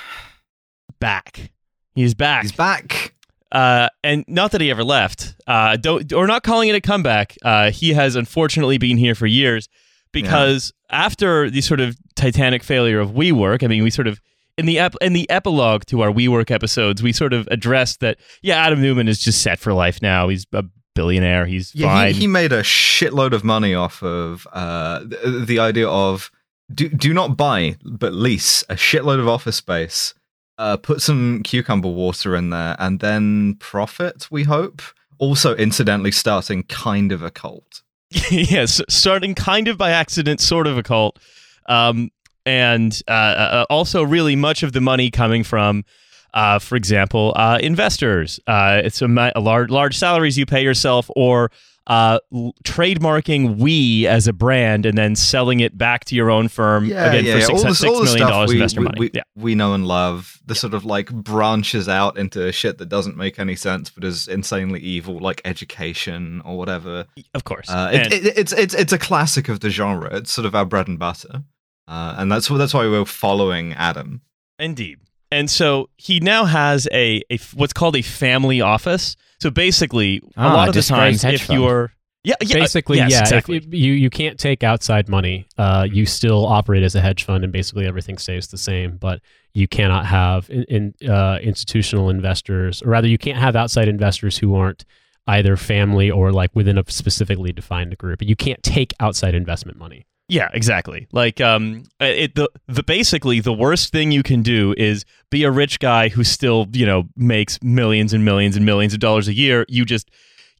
[1.00, 1.52] back.
[1.96, 2.44] He's back.
[2.44, 3.14] He's back.
[3.52, 5.36] Uh, and not that he ever left.
[5.46, 7.36] Uh, don't or not calling it a comeback.
[7.44, 9.68] Uh, he has unfortunately been here for years
[10.12, 14.22] because after the sort of Titanic failure of WeWork, I mean, we sort of
[14.58, 18.20] in the ep- in the epilogue to our WeWork episodes, we sort of addressed that.
[18.42, 20.30] Yeah, Adam Neumann is just set for life now.
[20.30, 20.64] He's a
[20.96, 21.46] billionaire.
[21.46, 22.14] He's Yeah, fine.
[22.14, 26.32] he, he made a shitload of money off of uh, the, the idea of
[26.74, 30.14] do, do not buy, but lease a shitload of office space,
[30.58, 34.82] uh, put some cucumber water in there, and then profit, we hope.
[35.18, 37.84] Also, incidentally, starting kind of a cult.
[38.32, 41.20] yes, starting kind of by accident, sort of a cult,
[41.68, 42.10] um,
[42.46, 45.84] and uh, uh, also really much of the money coming from,
[46.34, 48.40] uh, for example, uh, investors.
[48.48, 51.52] Uh, it's a, a large large salaries you pay yourself, or
[51.88, 52.20] uh,
[52.64, 57.26] trademarking we as a brand and then selling it back to your own firm again
[57.26, 59.00] for six, All the- six million dollars we, investor we, money.
[59.00, 62.88] We, yeah, we know and love the sort of like branches out into shit that
[62.90, 67.06] doesn't make any sense, but is insanely evil, like education or whatever.
[67.34, 67.70] of course.
[67.70, 70.16] Uh, it, it, it's it's it's a classic of the genre.
[70.16, 71.44] It's sort of our bread and butter,
[71.88, 74.22] uh, and that's that's why we're following Adam.
[74.60, 75.00] Indeed.
[75.32, 79.16] And so he now has a, a what's called a family office.
[79.40, 81.60] So basically, a Ah, lot of the times, if fund.
[81.60, 83.22] you're yeah, yeah basically, yes, yeah.
[83.22, 83.58] exactly.
[83.58, 85.48] it- you you can't take outside money.
[85.58, 88.98] Uh, you still operate as a hedge fund, and basically everything stays the same.
[88.98, 89.22] But
[89.54, 94.38] you cannot have in, in uh, institutional investors, or rather, you can't have outside investors
[94.38, 94.86] who aren't
[95.28, 98.22] either family or like within a specifically defined group.
[98.22, 100.06] You can't take outside investment money.
[100.32, 101.08] Yeah, exactly.
[101.12, 105.52] Like um it the the basically the worst thing you can do is be a
[105.52, 109.34] rich guy who still, you know, makes millions and millions and millions of dollars a
[109.34, 109.66] year.
[109.68, 110.10] You just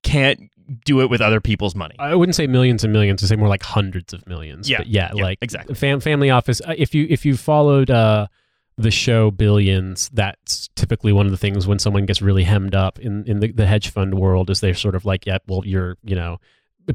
[0.04, 0.50] can't
[0.84, 1.96] do it with other people's money.
[2.00, 3.24] I wouldn't say millions and millions.
[3.24, 4.70] I'd say more like hundreds of millions.
[4.70, 5.74] Yeah, but yeah, yeah, like exactly.
[5.76, 6.62] Fam- family office.
[6.68, 8.28] uh, If you if you followed uh,
[8.78, 13.00] the show Billions, that's typically one of the things when someone gets really hemmed up
[13.00, 15.96] in in the, the hedge fund world is they're sort of like, yeah, well, you're
[16.04, 16.40] you know.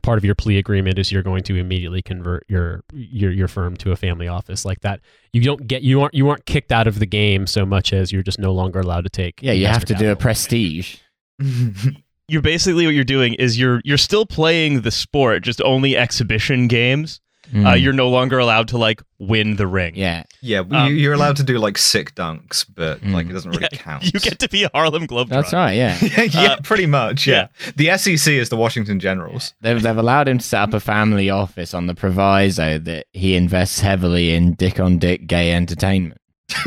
[0.02, 3.76] Part of your plea agreement is you're going to immediately convert your your your firm
[3.78, 5.00] to a family office like that.
[5.32, 8.12] You don't get you aren't you aren't kicked out of the game so much as
[8.12, 9.42] you're just no longer allowed to take.
[9.42, 10.96] Yeah, you have investor to do a prestige.
[12.28, 16.66] You're basically what you're doing is you're you're still playing the sport, just only exhibition
[16.66, 17.20] games.
[17.54, 17.80] Uh, Mm.
[17.82, 19.94] you're no longer allowed to like win the ring.
[19.96, 20.24] yeah.
[20.42, 23.30] yeah, Um, you, you're allowed to do like sick dunks, but like Mm.
[23.30, 24.04] it doesn't really Yeah, count.
[24.04, 25.28] You get to be a Harlem Globetrotter.
[25.28, 25.72] That's right.
[25.74, 25.96] Yeah.
[26.02, 27.26] yeah, yeah, Uh, pretty much.
[27.26, 27.46] Yeah.
[27.76, 29.54] the SEC is the Washington Generals.
[29.60, 33.34] They've, they've allowed him to set up a family office on the proviso that he
[33.36, 36.20] invests heavily in dick on dick gay entertainment.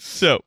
[0.00, 0.40] So,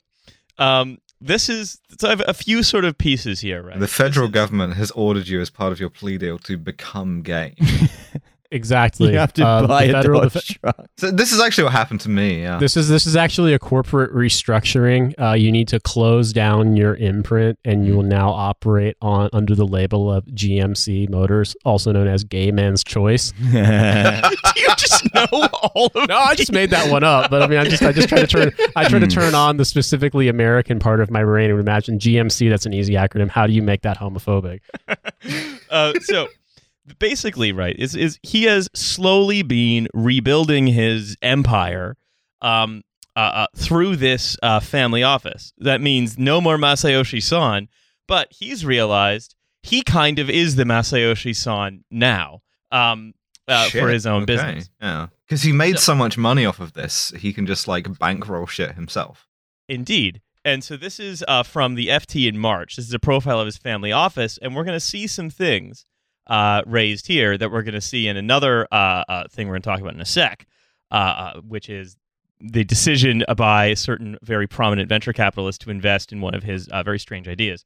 [0.57, 3.79] um, this is so I have a few sort of pieces here, right?
[3.79, 7.21] the federal is- government has ordered you as part of your plea deal to become
[7.21, 7.55] gay.
[8.51, 9.11] Exactly.
[9.11, 10.85] You have to the buy a federal- Dodge fe- truck.
[10.97, 12.41] so this is actually what happened to me.
[12.41, 12.57] Yeah.
[12.57, 15.13] This is this is actually a corporate restructuring.
[15.19, 19.55] Uh, you need to close down your imprint, and you will now operate on under
[19.55, 23.31] the label of GMC Motors, also known as Gay Man's Choice.
[23.31, 23.45] Do
[24.57, 27.59] you just know all of No, I just made that one up, but I mean,
[27.59, 30.79] I just I just try to turn I try to turn on the specifically American
[30.79, 32.49] part of my brain and imagine GMC.
[32.49, 33.29] That's an easy acronym.
[33.29, 34.59] How do you make that homophobic?
[35.69, 36.27] uh, so
[36.99, 41.95] basically right is is he has slowly been rebuilding his empire
[42.41, 42.81] um,
[43.15, 47.67] uh, uh, through this uh, family office that means no more Masayoshi Son
[48.07, 52.41] but he's realized he kind of is the Masayoshi Son now
[52.71, 53.13] um,
[53.47, 55.07] uh, for his own okay, business Yeah.
[55.27, 58.47] Because he made So- so much money off of this, he can just like bankroll
[58.47, 59.27] shit himself.
[59.69, 60.21] Indeed.
[60.43, 62.75] And so this is uh, from the FT in March.
[62.75, 65.85] This is a profile of his family office, and we're going to see some things
[66.31, 69.61] uh, raised here that we're going to see in another uh, uh, thing we're going
[69.61, 70.47] to talk about in a sec,
[70.89, 71.97] uh, uh, which is
[72.39, 76.67] the decision by a certain very prominent venture capitalist to invest in one of his
[76.85, 77.65] very strange ideas.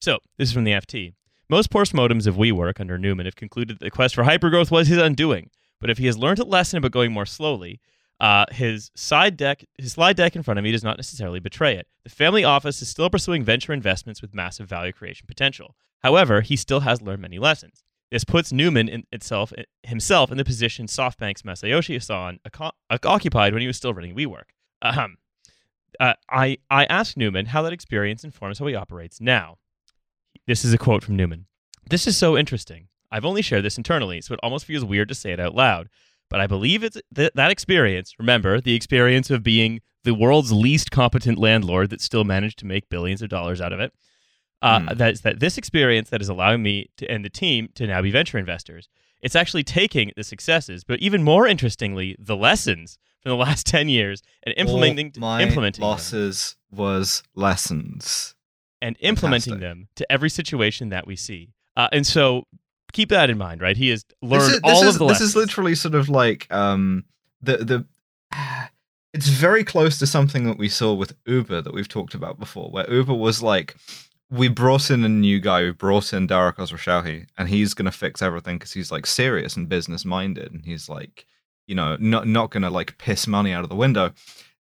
[0.00, 1.14] So this is from the FT.
[1.48, 4.98] Most postmortems of WeWork under Neumann have concluded that the quest for hypergrowth was his
[4.98, 5.50] undoing.
[5.80, 7.80] But if he has learned a lesson about going more slowly,
[8.20, 11.74] Uh, his side deck, his slide deck in front of me does not necessarily betray
[11.80, 11.86] it.
[12.04, 15.74] The family office is still pursuing venture investments with massive value creation potential.
[16.02, 17.82] However, he still has learned many lessons.
[18.10, 22.40] This puts Neumann in itself himself in the position SoftBank's Masayoshi Son
[23.04, 24.50] occupied when he was still running WeWork.
[24.82, 25.18] Ahem.
[25.98, 29.58] Uh, I, I asked Neumann how that experience informs how he operates now.
[30.46, 31.46] This is a quote from Neumann.
[31.88, 32.88] This is so interesting.
[33.12, 35.88] I've only shared this internally, so it almost feels weird to say it out loud.
[36.28, 40.90] But I believe it's th- that experience, remember, the experience of being the world's least
[40.90, 43.92] competent landlord that still managed to make billions of dollars out of it,
[44.62, 44.96] uh, mm.
[44.98, 48.10] that, that this experience that is allowing me to, and the team to now be
[48.10, 48.88] venture investors.
[49.20, 53.88] It's actually taking the successes, but even more interestingly, the lessons from the last 10
[53.88, 56.78] years and implementing, All my implementing losses them.
[56.78, 58.34] was lessons.
[58.82, 59.78] And implementing Fantastic.
[59.78, 61.50] them to every situation that we see.
[61.76, 62.44] Uh, and so
[62.92, 63.76] keep that in mind, right?
[63.76, 66.08] He has learned this is, this all is, of the This is literally sort of
[66.08, 67.04] like um,
[67.42, 67.86] the, the,
[69.12, 72.70] it's very close to something that we saw with Uber that we've talked about before,
[72.70, 73.76] where Uber was like,
[74.30, 75.62] we brought in a new guy.
[75.62, 79.56] We brought in Dara Khosrowshahi, and he's going to fix everything because he's like serious
[79.56, 81.26] and business minded, and he's like,
[81.66, 84.12] you know, not not going to like piss money out of the window.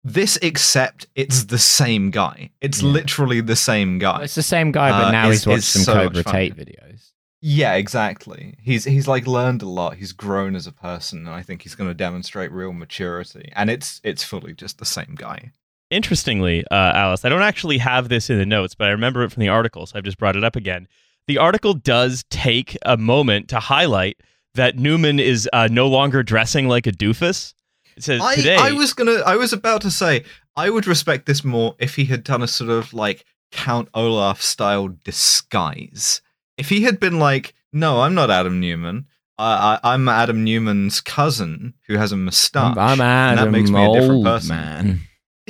[0.03, 2.49] This, except it's the same guy.
[2.59, 2.89] It's yeah.
[2.89, 4.13] literally the same guy.
[4.13, 7.11] Well, it's the same guy, but uh, now he's watched some so Cobra Tate videos.
[7.39, 8.55] Yeah, exactly.
[8.61, 9.95] He's he's like learned a lot.
[9.95, 13.51] He's grown as a person, and I think he's going to demonstrate real maturity.
[13.55, 15.51] And it's it's fully just the same guy.
[15.91, 19.31] Interestingly, uh, Alice, I don't actually have this in the notes, but I remember it
[19.31, 20.87] from the article, so I've just brought it up again.
[21.27, 24.17] The article does take a moment to highlight
[24.55, 27.53] that Neumann is uh, no longer dressing like a doofus.
[27.97, 28.55] It says I, today.
[28.55, 29.21] I was gonna.
[29.25, 30.23] I was about to say
[30.55, 34.41] I would respect this more if he had done a sort of like Count Olaf
[34.41, 36.21] style disguise.
[36.57, 39.07] If he had been like, "No, I'm not Adam Neumann.
[39.37, 43.83] I, I, am Adam Neumann's cousin who has a mustache." I'm Adam, that makes me
[43.83, 44.55] a different person.
[44.55, 45.01] man.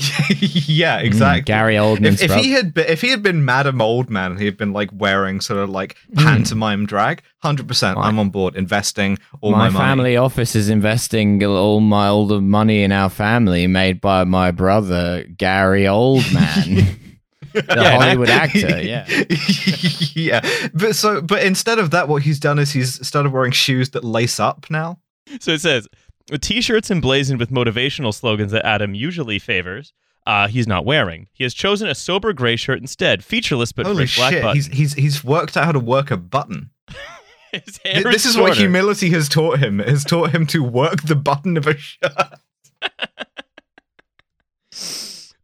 [0.39, 1.41] yeah, mm, exactly.
[1.41, 2.13] Mm, Gary Oldman.
[2.13, 4.89] If, if, he had been, if he had been Madam Oldman, he had been like
[4.93, 6.23] wearing sort of like mm.
[6.23, 7.21] pantomime drag.
[7.39, 8.55] Hundred percent, I'm on board.
[8.55, 13.09] Investing all my, my family office is investing all my all the money in our
[13.09, 16.97] family made by my brother Gary Oldman.
[17.53, 19.05] the yeah, Hollywood actor, yeah,
[20.13, 20.69] yeah.
[20.73, 24.03] But so, but instead of that, what he's done is he's started wearing shoes that
[24.03, 24.99] lace up now.
[25.39, 25.87] So it says
[26.37, 29.93] T-shirts emblazoned with motivational slogans that Adam usually favors.
[30.25, 31.27] Uh, he's not wearing.
[31.33, 34.43] He has chosen a sober gray shirt instead, featureless but Holy black shit!
[34.43, 34.55] Button.
[34.55, 36.69] He's he's he's worked out how to work a button.
[37.83, 39.79] this is what humility has taught him.
[39.79, 42.13] It has taught him to work the button of a shirt.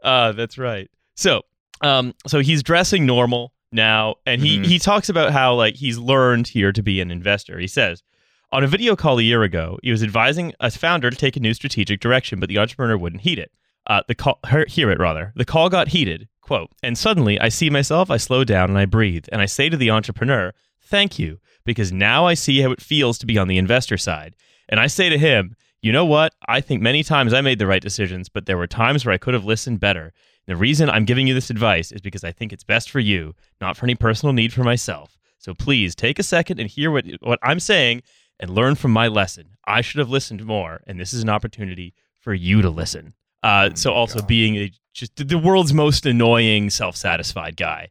[0.04, 0.90] uh, that's right.
[1.16, 1.42] So,
[1.82, 4.66] um, so he's dressing normal now, and he mm-hmm.
[4.66, 7.60] he talks about how like he's learned here to be an investor.
[7.60, 8.04] He says,
[8.52, 11.42] on a video call a year ago, he was advising a founder to take a
[11.42, 13.52] new strategic direction, but the entrepreneur wouldn't heed it.
[13.86, 15.34] Uh, the call, her, hear it rather.
[15.36, 16.28] The call got heated.
[16.42, 19.68] Quote, and suddenly I see myself, I slow down and I breathe, and I say
[19.68, 23.50] to the entrepreneur, thank you, because now I see how it feels to be on
[23.50, 24.34] the investor side.
[24.70, 26.34] And I say to him, you know what?
[26.48, 29.18] I think many times I made the right decisions, but there were times where I
[29.18, 30.14] could have listened better.
[30.48, 33.36] The reason I'm giving you this advice is because I think it's best for you,
[33.60, 35.18] not for any personal need for myself.
[35.38, 38.04] So please take a second and hear what, what I'm saying
[38.40, 39.58] and learn from my lesson.
[39.66, 43.14] I should have listened more, and this is an opportunity for you to listen.
[43.44, 44.28] Uh, oh so also God.
[44.28, 47.90] being a, just the world's most annoying, self-satisfied guy.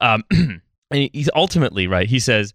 [0.00, 2.08] Um, and he's ultimately right.
[2.08, 2.52] He says,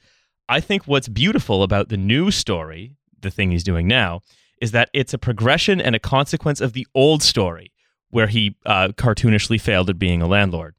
[0.48, 4.22] "I think what's beautiful about the new story, the thing he's doing now,
[4.62, 7.72] is that it's a progression and a consequence of the old story,
[8.10, 10.76] where he uh, cartoonishly failed at being a landlord."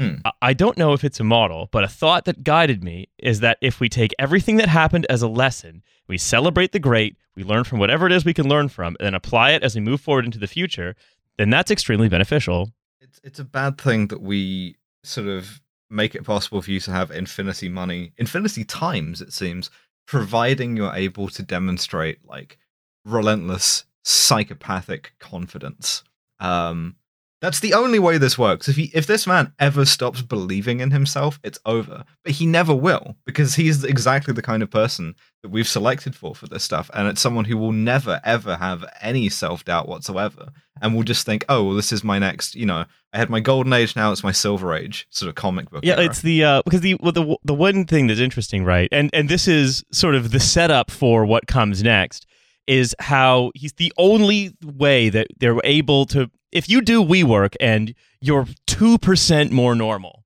[0.00, 0.14] Hmm.
[0.40, 3.58] I don't know if it's a model, but a thought that guided me is that
[3.60, 7.64] if we take everything that happened as a lesson, we celebrate the great, we learn
[7.64, 10.00] from whatever it is we can learn from, and then apply it as we move
[10.00, 10.96] forward into the future,
[11.36, 12.70] then that's extremely beneficial.
[13.02, 15.60] It's it's a bad thing that we sort of
[15.90, 19.68] make it possible for you to have infinity money, infinity times, it seems,
[20.06, 22.56] providing you're able to demonstrate like
[23.04, 26.04] relentless psychopathic confidence.
[26.38, 26.96] Um,
[27.40, 28.68] that's the only way this works.
[28.68, 32.04] If he, if this man ever stops believing in himself, it's over.
[32.22, 36.34] But he never will because he's exactly the kind of person that we've selected for
[36.34, 40.48] for this stuff, and it's someone who will never ever have any self doubt whatsoever,
[40.82, 43.40] and will just think, "Oh, well, this is my next." You know, I had my
[43.40, 45.84] golden age, now it's my silver age, sort of comic book.
[45.84, 46.04] Yeah, era.
[46.04, 49.28] it's the uh, because the well, the the one thing that's interesting, right, and and
[49.30, 52.26] this is sort of the setup for what comes next
[52.66, 57.94] is how he's the only way that they're able to if you do WeWork and
[58.20, 60.24] you're 2% more normal,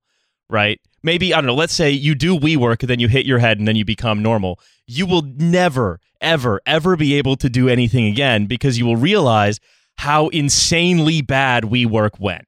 [0.49, 0.79] right?
[1.03, 3.59] Maybe, I don't know, let's say you do WeWork and then you hit your head
[3.59, 4.59] and then you become normal.
[4.87, 9.59] You will never, ever, ever be able to do anything again because you will realize
[9.97, 12.47] how insanely bad WeWork went.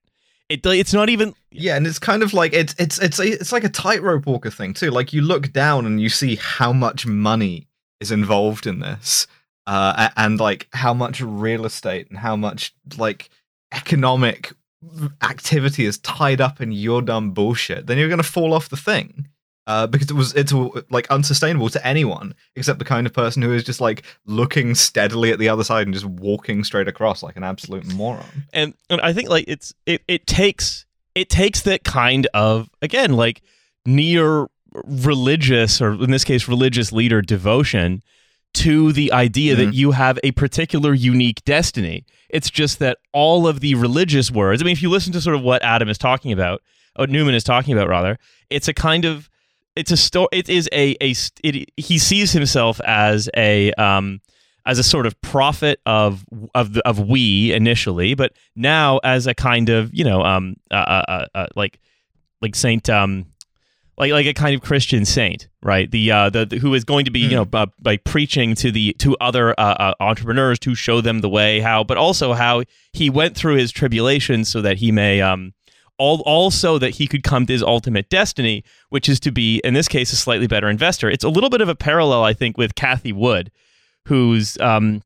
[0.50, 3.66] It, it's not even Yeah, and it's kind of like it's it's it's it's like
[3.66, 4.92] a tightrope walker thing too.
[4.92, 7.68] Like you look down and you see how much money
[8.00, 9.28] is involved in this,
[9.66, 13.30] uh, and like how much real estate and how much like
[13.72, 14.54] economic
[15.22, 17.88] activity is tied up in your dumb bullshit.
[17.88, 19.28] Then you're gonna fall off the thing.
[19.68, 20.54] Uh, because it was it's
[20.90, 25.30] like unsustainable to anyone except the kind of person who is just like looking steadily
[25.30, 28.24] at the other side and just walking straight across like an absolute moron.
[28.54, 33.12] and, and I think like it's it, it takes it takes that kind of again
[33.12, 33.42] like
[33.86, 34.48] near
[34.86, 38.02] religious or in this case religious leader devotion
[38.58, 42.06] to the idea that you have a particular unique destiny.
[42.30, 44.62] It's just that all of the religious words.
[44.62, 46.62] I mean, if you listen to sort of what Adam is talking about,
[46.96, 48.18] what Neumann is talking about, rather,
[48.50, 49.30] it's a kind of
[49.76, 50.28] it's a story.
[50.32, 54.22] It is a a it, he sees himself as a um
[54.66, 59.34] as a sort of prophet of of the, of we initially, but now as a
[59.34, 61.80] kind of you know um uh, uh, uh, uh like
[62.42, 63.28] like Saint um
[63.98, 65.90] like like a kind of Christian saint, right?
[65.90, 68.72] The uh the, the who is going to be you know by, by preaching to
[68.72, 72.64] the to other uh, uh, entrepreneurs to show them the way how, but also how
[72.94, 75.54] he went through his tribulations so that he may um
[75.98, 79.74] all also that he could come to his ultimate destiny, which is to be in
[79.74, 81.10] this case a slightly better investor.
[81.10, 83.52] It's a little bit of a parallel, I think, with Cathie Wood,
[84.06, 85.02] who's um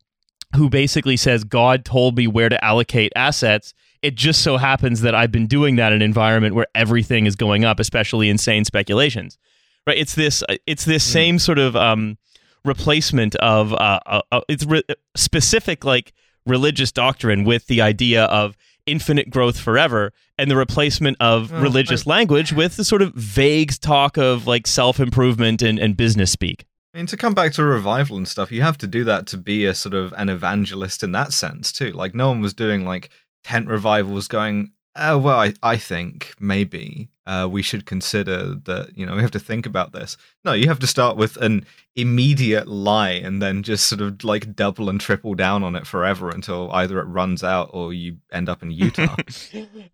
[0.56, 3.74] who basically says God told me where to allocate assets.
[4.02, 7.36] It just so happens that I've been doing that in an environment where everything is
[7.36, 9.38] going up, especially insane speculations.
[9.86, 9.98] Right?
[9.98, 10.44] It's this.
[10.66, 12.18] It's this same sort of um,
[12.66, 14.84] replacement of uh, uh, uh, it's re-
[15.16, 16.14] specific like
[16.46, 22.06] religious doctrine with the idea of infinite growth forever and the replacement of Well, religious
[22.06, 26.66] language with the sort of vague talk of like self improvement and, and business speak.
[26.94, 29.38] I mean, to come back to revival and stuff, you have to do that to
[29.38, 31.92] be a sort of an evangelist in that sense too.
[31.92, 33.10] Like no one was doing like
[33.44, 38.98] tent revivals, going, "Oh well, I, I think maybe uh, we should consider that.
[38.98, 41.66] You know, we have to think about this." No, you have to start with an
[41.96, 46.30] immediate lie and then just sort of like double and triple down on it forever
[46.30, 49.16] until either it runs out or you end up in Utah.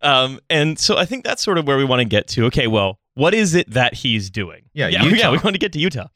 [0.02, 2.46] um, and so I think that's sort of where we want to get to.
[2.46, 4.62] Okay, well, what is it that he's doing?
[4.74, 5.16] Yeah, yeah, Utah.
[5.16, 5.30] yeah.
[5.30, 6.06] We want to get to Utah.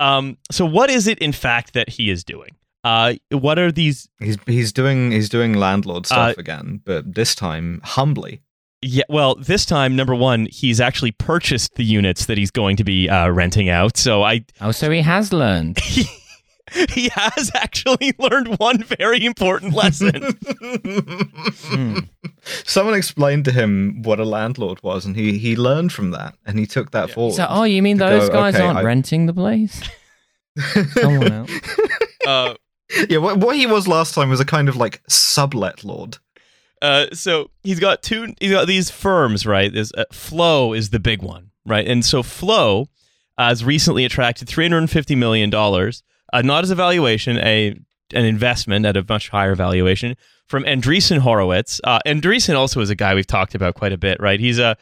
[0.00, 2.56] Um, so what is it in fact that he is doing?
[2.82, 4.08] Uh, what are these?
[4.20, 8.40] he's he's doing he's doing landlord stuff Uh, again, but this time humbly.
[8.82, 12.84] Yeah, well, this time, number one, he's actually purchased the units that he's going to
[12.84, 13.98] be uh, renting out.
[13.98, 15.78] So I, Oh, so he has learned.
[15.80, 16.04] he,
[16.88, 20.22] he has actually learned one very important lesson.
[21.62, 21.98] Hmm.
[22.64, 26.58] Someone explained to him what a landlord was, and he he learned from that, and
[26.58, 27.34] he took that forward.
[27.34, 29.82] So, oh, you mean those go, guys okay, aren't I- renting the place?
[30.94, 31.50] Someone else.
[32.26, 32.54] uh,
[33.08, 36.18] yeah, what, what he was last time was a kind of like sublet lord.
[36.82, 38.34] Uh, so he's got two.
[38.40, 39.72] He's got these firms, right?
[39.72, 41.86] There's uh, Flow is the big one, right?
[41.86, 42.88] And so Flow
[43.36, 47.78] uh, has recently attracted 350 million dollars, uh, not as a valuation, a
[48.12, 50.16] an investment at a much higher valuation
[50.46, 51.80] from Andreessen Horowitz.
[51.84, 54.40] Uh, Andreessen also is a guy we've talked about quite a bit, right?
[54.40, 54.76] He's a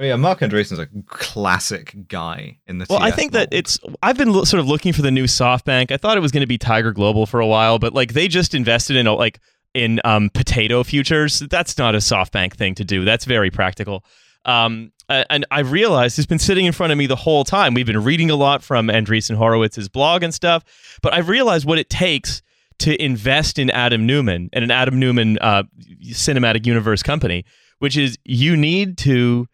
[0.00, 2.86] Oh, yeah, Marc Andreessen's a classic guy in the.
[2.88, 3.80] well, I TF think that it's.
[4.00, 5.90] I've been lo- sort of looking for the new SoftBank.
[5.90, 8.28] I thought it was going to be Tiger Global for a while, but like they
[8.28, 9.40] just invested in like
[9.74, 11.40] in um, potato futures.
[11.40, 13.04] That's not a SoftBank thing to do.
[13.04, 14.04] That's very practical.
[14.44, 17.74] Um, and I realized it's been sitting in front of me the whole time.
[17.74, 20.64] We've been reading a lot from Andreessen Horowitz's blog and stuff,
[21.02, 22.42] but I've realized what it takes
[22.80, 25.64] to invest in Adam Neumann and an Adam Neumann uh,
[26.04, 27.44] cinematic universe company,
[27.78, 29.48] which is you need to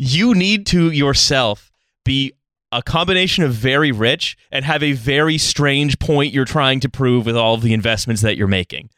[0.00, 1.70] you need to yourself
[2.04, 2.32] be
[2.72, 7.26] a combination of very rich and have a very strange point you're trying to prove
[7.26, 8.90] with all of the investments that you're making.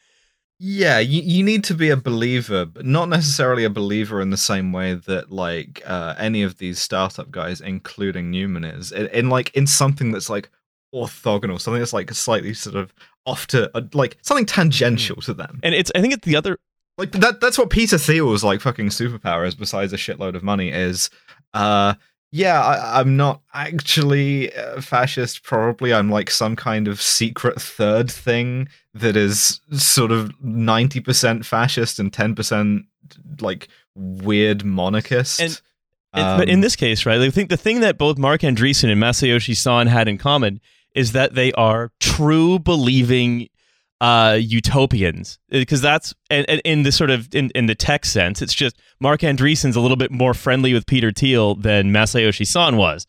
[0.59, 4.37] Yeah, you, you need to be a believer, but not necessarily a believer in the
[4.37, 9.29] same way that like uh, any of these startup guys, including Neumann, is in, in
[9.29, 10.51] like in something that's like
[10.95, 12.95] orthogonal, something that's like slightly sort of
[13.27, 15.59] off to uh, like something tangential to them.
[15.65, 16.59] And it's I think it's the other
[16.99, 20.71] Like that that's what Peter Thiel's like fucking superpower is besides a shitload of money
[20.71, 21.11] is
[21.55, 21.95] uh
[22.35, 25.43] yeah, I, I'm not actually uh, fascist.
[25.43, 31.45] Probably, I'm like some kind of secret third thing that is sort of ninety percent
[31.45, 32.87] fascist and ten percent
[33.41, 35.41] like weird monarchist.
[35.41, 35.61] And-
[36.15, 37.21] And- but in Um, this case, right?
[37.21, 40.61] I think the thing that both Marc Andreessen and Masayoshi Son had in common
[40.95, 43.49] is that they are true believing
[44.03, 45.39] uh, utopians.
[45.49, 48.77] Because that's and, and in the sort of in, in the tech sense, it's just
[48.99, 53.07] Marc Andreessen's a little bit more friendly with Peter Thiel than Masayoshi Son was,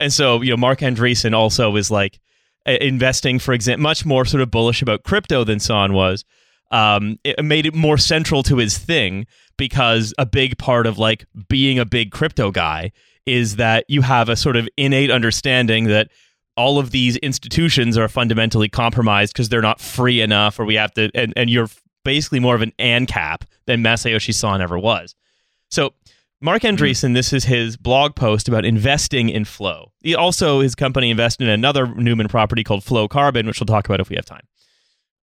[0.00, 2.20] and so you know Marc Andreessen also is like
[2.66, 6.24] uh, investing, for example, much more sort of bullish about crypto than Son was.
[6.70, 9.26] um, it made it more central to his thing
[9.56, 12.92] because a big part of like being a big crypto guy
[13.24, 16.08] is that you have a sort of innate understanding that
[16.56, 20.92] all of these institutions are fundamentally compromised because they're not free enough or we have
[20.92, 21.68] to and, and you're
[22.04, 25.14] basically more of an ANCAP than Masayoshi Son ever was.
[25.70, 25.92] So
[26.40, 29.92] Marc Andreessen, this is his blog post about investing in Flow.
[30.02, 33.86] He also his company invested in another Neumann property called Flow Carbon, which we'll talk
[33.86, 34.46] about if we have time.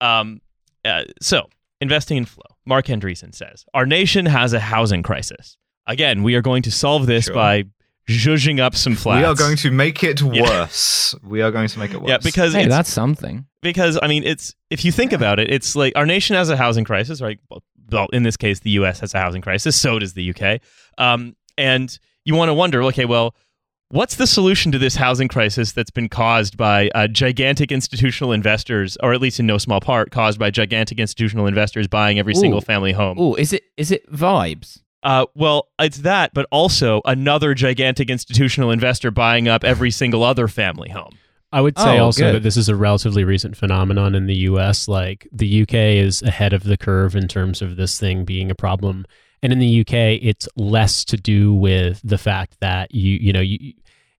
[0.01, 0.41] Um,
[0.85, 1.49] uh, so
[1.81, 2.45] investing in Flow.
[2.65, 5.57] Marc Andreessen says our nation has a housing crisis.
[5.87, 7.33] Again, we are going to solve this Sure.
[7.33, 7.63] by
[8.09, 9.19] zhuzhing up some flats.
[9.21, 10.41] We are going to make it Yeah.
[10.41, 11.15] worse.
[11.23, 12.09] We are going to make it worse.
[12.09, 13.45] yeah, because Hey, that's something.
[13.61, 16.57] because I mean, it's if you think about it, it's like our nation has a
[16.57, 17.39] housing crisis, right?
[17.49, 18.99] Well, Well, in this case, the U.S.
[18.99, 19.75] has a housing crisis.
[19.79, 20.59] So does the U.K.
[20.97, 23.35] Um, and you want to wonder, okay, well,
[23.89, 28.95] what's the solution to this housing crisis that's been caused by uh, gigantic institutional investors,
[29.01, 32.39] or at least in no small part, caused by gigantic institutional investors buying every Ooh.
[32.39, 33.17] single family home?
[33.19, 34.81] Oh, is it is it vibes?
[35.01, 40.47] Uh, well, it's that, but also another gigantic institutional investor buying up every single other
[40.47, 41.17] family home.
[41.51, 42.35] I would say Oh, also good.
[42.35, 44.87] that this is a relatively recent phenomenon in the US.
[44.87, 48.55] Like the UK is ahead of the curve in terms of this thing being a
[48.55, 49.05] problem.
[49.41, 53.39] And in the UK, it's less to do with the fact that you, you know,
[53.39, 53.73] you,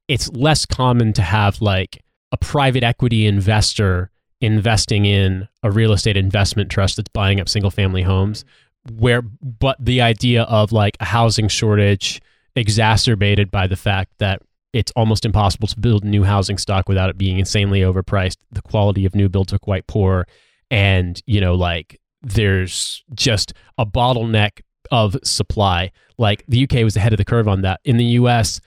[0.08, 2.02] it's less common to have like
[2.32, 4.10] a private equity investor
[4.40, 8.44] investing in a real estate investment trust that's buying up single family homes
[8.92, 12.20] where but the idea of like a housing shortage
[12.56, 17.18] exacerbated by the fact that it's almost impossible to build new housing stock without it
[17.18, 18.36] being insanely overpriced.
[18.52, 20.26] The quality of new builds are quite poor.
[20.70, 24.60] And, you know, like there's just a bottleneck
[24.90, 25.90] of supply.
[26.18, 27.80] Like the UK was ahead of the curve on that.
[27.84, 28.60] In the US,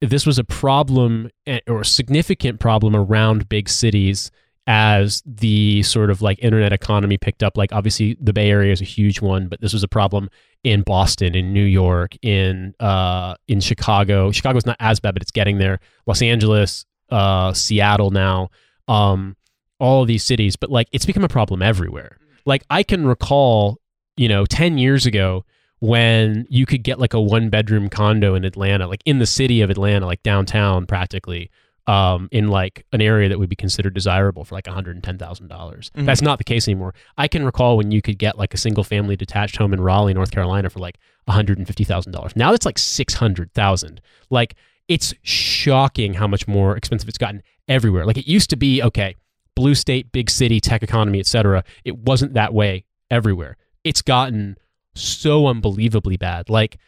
[0.00, 4.30] this was a problem eh, or a significant problem around big cities
[4.66, 7.56] as the sort of like internet economy picked up.
[7.56, 10.28] Like obviously the Bay Area is a huge one, but this was a problem
[10.64, 14.32] in Boston, in New York, in uh, in Chicago.
[14.32, 15.78] Chicago's not as bad, but it's getting there.
[16.06, 18.48] Los Angeles, uh, Seattle now,
[18.88, 19.36] um,
[19.78, 20.56] all of these cities.
[20.56, 22.18] But like it's become a problem everywhere.
[22.44, 23.78] Like I can recall,
[24.16, 25.44] you know, ten years ago
[25.78, 29.60] when you could get like a one bedroom condo in Atlanta, like in the city
[29.60, 31.50] of Atlanta, like downtown practically.
[31.88, 35.48] Um, in like an area that would be considered desirable for like $110,000.
[35.48, 36.04] dollars Mhm.
[36.04, 36.94] That's not the case anymore.
[37.16, 40.12] I can recall when you could get like a single family detached home in Raleigh,
[40.12, 42.34] North Carolina for like $150,000.
[42.34, 44.00] Now that's like 600,000.
[44.30, 44.56] Like
[44.88, 48.04] it's shocking how much more expensive it's gotten everywhere.
[48.04, 49.14] Like it used to be okay,
[49.54, 51.62] blue state, big city, tech economy, etc.
[51.84, 53.56] It wasn't that way everywhere.
[53.84, 54.56] It's gotten
[54.96, 56.48] so unbelievably bad.
[56.50, 56.78] Like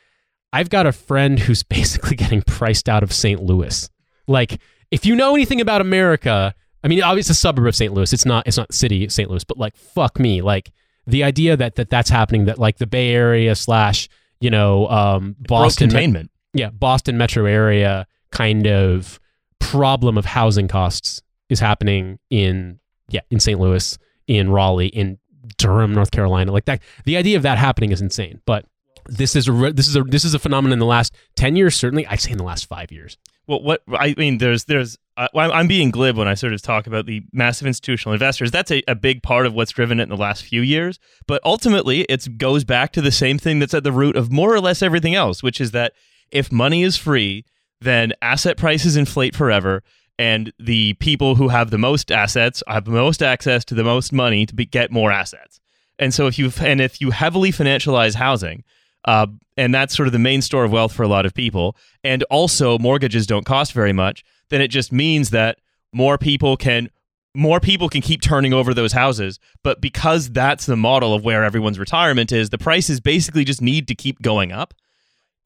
[0.53, 3.40] I've got a friend who's basically getting priced out of St.
[3.40, 3.88] Louis.
[4.26, 4.61] Like
[4.91, 7.93] if you know anything about America, I mean, obviously it's a suburb of St.
[7.93, 8.12] Louis.
[8.12, 8.47] It's not.
[8.47, 9.28] It's not city of St.
[9.28, 9.45] Louis.
[9.45, 10.43] But like, fuck me.
[10.43, 10.72] Like
[11.07, 12.45] the idea that that that's happening.
[12.47, 14.09] That like the Bay Area slash
[14.41, 16.30] you know um, Boston, containment.
[16.55, 19.18] yeah, Boston metro area kind of
[19.59, 22.78] problem of housing costs is happening in
[23.09, 23.59] yeah in St.
[23.59, 25.18] Louis, in Raleigh, in
[25.57, 26.53] Durham, North Carolina.
[26.53, 26.82] Like that.
[27.05, 28.41] The idea of that happening is insane.
[28.47, 28.66] But
[29.07, 31.74] this is a this is a this is a phenomenon in the last ten years.
[31.74, 33.16] Certainly, I'd say in the last five years.
[33.49, 36.86] Well, what I mean, there's there's I'm I'm being glib when I sort of talk
[36.86, 38.51] about the massive institutional investors.
[38.51, 40.99] That's a, a big part of what's driven it in the last few years.
[41.26, 44.55] But ultimately, it goes back to the same thing that's at the root of more
[44.55, 45.94] or less everything else, which is that
[46.30, 47.46] if money is free,
[47.80, 49.82] then asset prices inflate forever,
[50.18, 54.12] and the people who have the most assets have the most access to the most
[54.12, 55.59] money to be, get more assets.
[55.99, 58.62] And so if you and if you heavily financialize housing,
[59.09, 61.74] uh, and that's sort of the main store of wealth for a lot of people,
[62.04, 65.59] and also mortgages don't cost very much, then it just means that
[65.94, 66.90] more people can
[67.34, 69.38] more people can keep turning over those houses.
[69.62, 73.88] But because that's the model of where everyone's retirement is, the prices basically just need
[73.88, 74.74] to keep going up.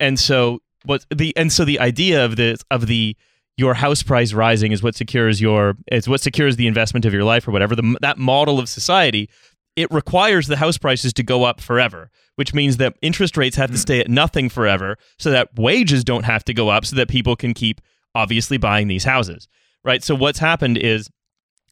[0.01, 3.17] And so what the and so the idea of the of the
[3.57, 7.23] your house price rising is what secures your it's what secures the investment of your
[7.23, 7.77] life or whatever.
[7.77, 9.31] The, that model of society
[9.77, 13.71] it requires the house prices to go up forever, which means that interest rates have
[13.71, 17.09] to stay at nothing forever so that wages don't have to go up so that
[17.09, 17.81] people can keep
[18.15, 19.49] obviously buying these houses.
[19.85, 20.03] Right?
[20.03, 21.09] So what's happened is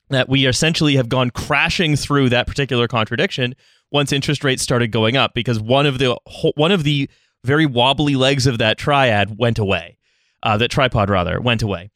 [0.09, 3.55] that we essentially have gone crashing through that particular contradiction
[3.93, 6.17] once interest rates started going up because one of the
[6.57, 7.09] one of the
[7.45, 9.97] very wobbly legs of that triad went away.
[10.43, 11.91] Uh, that tripod rather went away.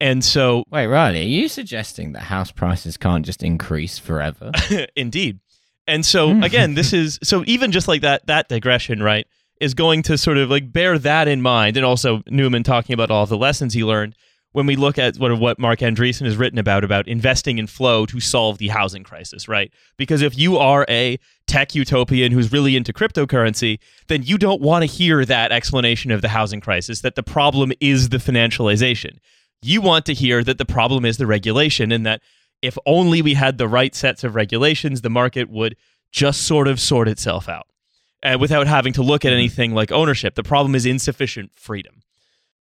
[0.00, 4.50] And so Wait, Riley, are you suggesting that house prices can't just increase forever?
[4.96, 5.38] Indeed.
[5.86, 6.44] And so mm.
[6.44, 9.26] again, this is so even just like that that digression, right,
[9.60, 13.10] is going to sort of like bear that in mind and also Neumann talking about
[13.10, 14.14] all the lessons he learned.
[14.52, 18.04] when we look at what what Marc Andreessen has written about about investing in flow
[18.06, 19.72] to solve the housing crisis, right?
[19.96, 23.78] Because if you are a tech utopian who's really into cryptocurrency,
[24.08, 27.72] then you don't want to hear that explanation of the housing crisis that the problem
[27.80, 29.18] is the financialization.
[29.62, 32.20] You want to hear that the problem is the regulation and that
[32.62, 35.76] if only we had the right sets of regulations, the market would
[36.10, 37.66] just sort of sort itself out.
[38.22, 42.02] And without having to look at anything like ownership, the problem is insufficient freedom.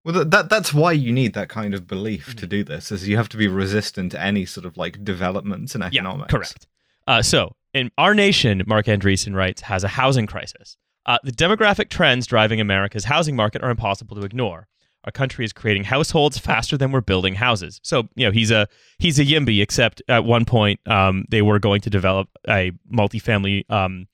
[0.05, 2.39] Well, that, that that's why you need that kind of belief Mm-hmm.
[2.39, 5.75] to do this, is you have to be resistant to any sort of like developments
[5.75, 6.33] in economics.
[6.33, 6.67] Yeah, correct.
[7.07, 10.79] Uh, so, in our nation, Marc Andreessen writes, has a housing crisis.
[11.05, 14.69] Uh, the demographic trends driving America's housing market are impossible to ignore.
[15.05, 17.81] Our country is creating households faster than we're building houses.
[17.83, 19.63] So, you know, he's a he's a yimby.
[19.63, 24.09] Except at one point, um, they were going to develop a multifamily um,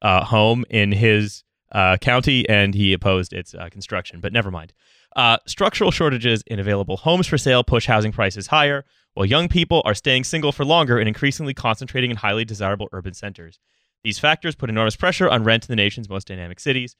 [0.00, 4.20] uh, home in his uh, county, and he opposed its uh, construction.
[4.20, 4.72] But never mind.
[5.14, 8.84] Uh, structural shortages in available homes for sale push housing prices higher,
[9.14, 13.14] while young people are staying single for longer and increasingly concentrating in highly desirable urban
[13.14, 13.58] centers.
[14.02, 16.96] These factors put enormous pressure on rent in the nation's most dynamic cities,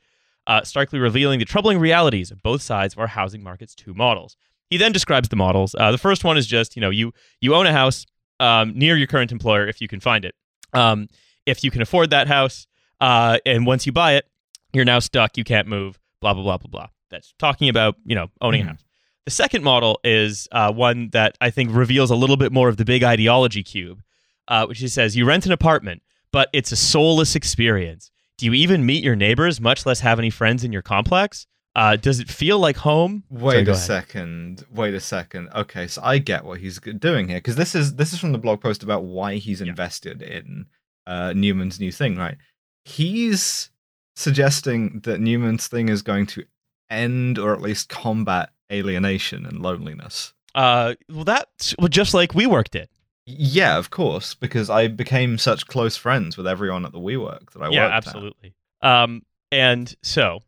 [0.46, 4.36] uh, starkly revealing the troubling realities of both sides of our housing market's two models.
[4.70, 5.74] He then describes the models.
[5.78, 8.06] Uh, the first one is just you know you you own a house
[8.40, 10.34] um, near your current employer if you can find it.
[10.72, 11.08] Um,
[11.46, 12.66] if you can afford that house,
[13.00, 14.26] uh, and once you buy it,
[14.72, 15.36] you're now stuck.
[15.36, 15.98] You can't move.
[16.20, 16.86] Blah blah blah blah blah.
[17.10, 18.66] That's talking about you know owning Mhm.
[18.66, 18.84] a house.
[19.26, 22.76] The second model is uh, one that I think reveals a little bit more of
[22.76, 24.02] the big ideology cube,
[24.48, 28.10] uh, which he says you rent an apartment, but it's a soulless experience.
[28.38, 31.46] Do you even meet your neighbors, much less have any friends in your complex?
[31.74, 33.24] Uh, does it feel like home?
[33.30, 34.64] Wait go a second.
[34.70, 35.48] Wait a second.
[35.54, 38.38] Okay, so I get what he's doing here because this is this is from the
[38.38, 39.68] blog post about why he's Yeah.
[39.68, 40.66] invested in
[41.06, 42.36] uh, Neumann's new thing, right?
[42.84, 43.70] He's
[44.16, 46.44] suggesting that Neumann's thing is going to
[46.90, 50.34] end or at least combat alienation and loneliness.
[50.54, 52.90] Uh, well, that well, just like we worked it.
[53.26, 57.62] Yeah, of course, because I became such close friends with everyone at the WeWork that
[57.62, 57.80] I yeah, worked at.
[57.80, 58.54] Yeah, absolutely.
[58.80, 60.40] Um, and so,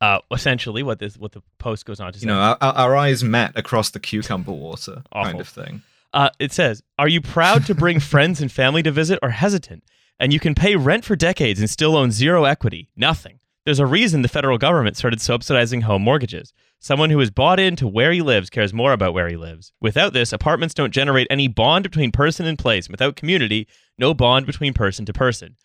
[0.00, 2.24] uh, essentially, what this what the post goes on to say.
[2.24, 5.82] You know, our, our our eyes met across the cucumber water, kind of thing.
[6.12, 9.84] Uh, it says, Are you proud to bring friends and family to visit or hesitant?
[10.18, 12.90] And you can pay rent for decades and still own zero equity.
[12.94, 13.40] Nothing.
[13.64, 16.52] There's a reason the federal government started subsidizing home mortgages.
[16.82, 19.70] Someone who is bought into where he lives cares more about where he lives.
[19.82, 22.88] Without this, apartments don't generate any bond between person and place.
[22.88, 23.68] Without community,
[23.98, 25.56] no bond between person to person.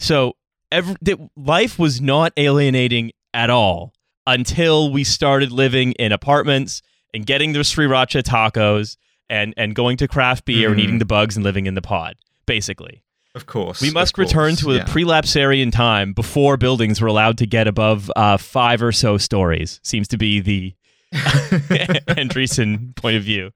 [0.00, 0.34] So
[0.72, 0.96] every,
[1.36, 3.92] life was not alienating at all
[4.26, 8.96] until we started living in apartments and getting the sriracha tacos
[9.30, 10.82] and and going to craft beer and Mhm.
[10.82, 12.16] eating the bugs and living in the pod.
[12.46, 13.03] Basically,
[13.34, 13.80] Of course.
[13.80, 14.84] we of must return to a yeah.
[14.84, 19.80] prelapsarian time before buildings were allowed to get above uh, five or so stories.
[19.82, 20.74] Seems to be the
[21.12, 23.50] Andreessen point of view.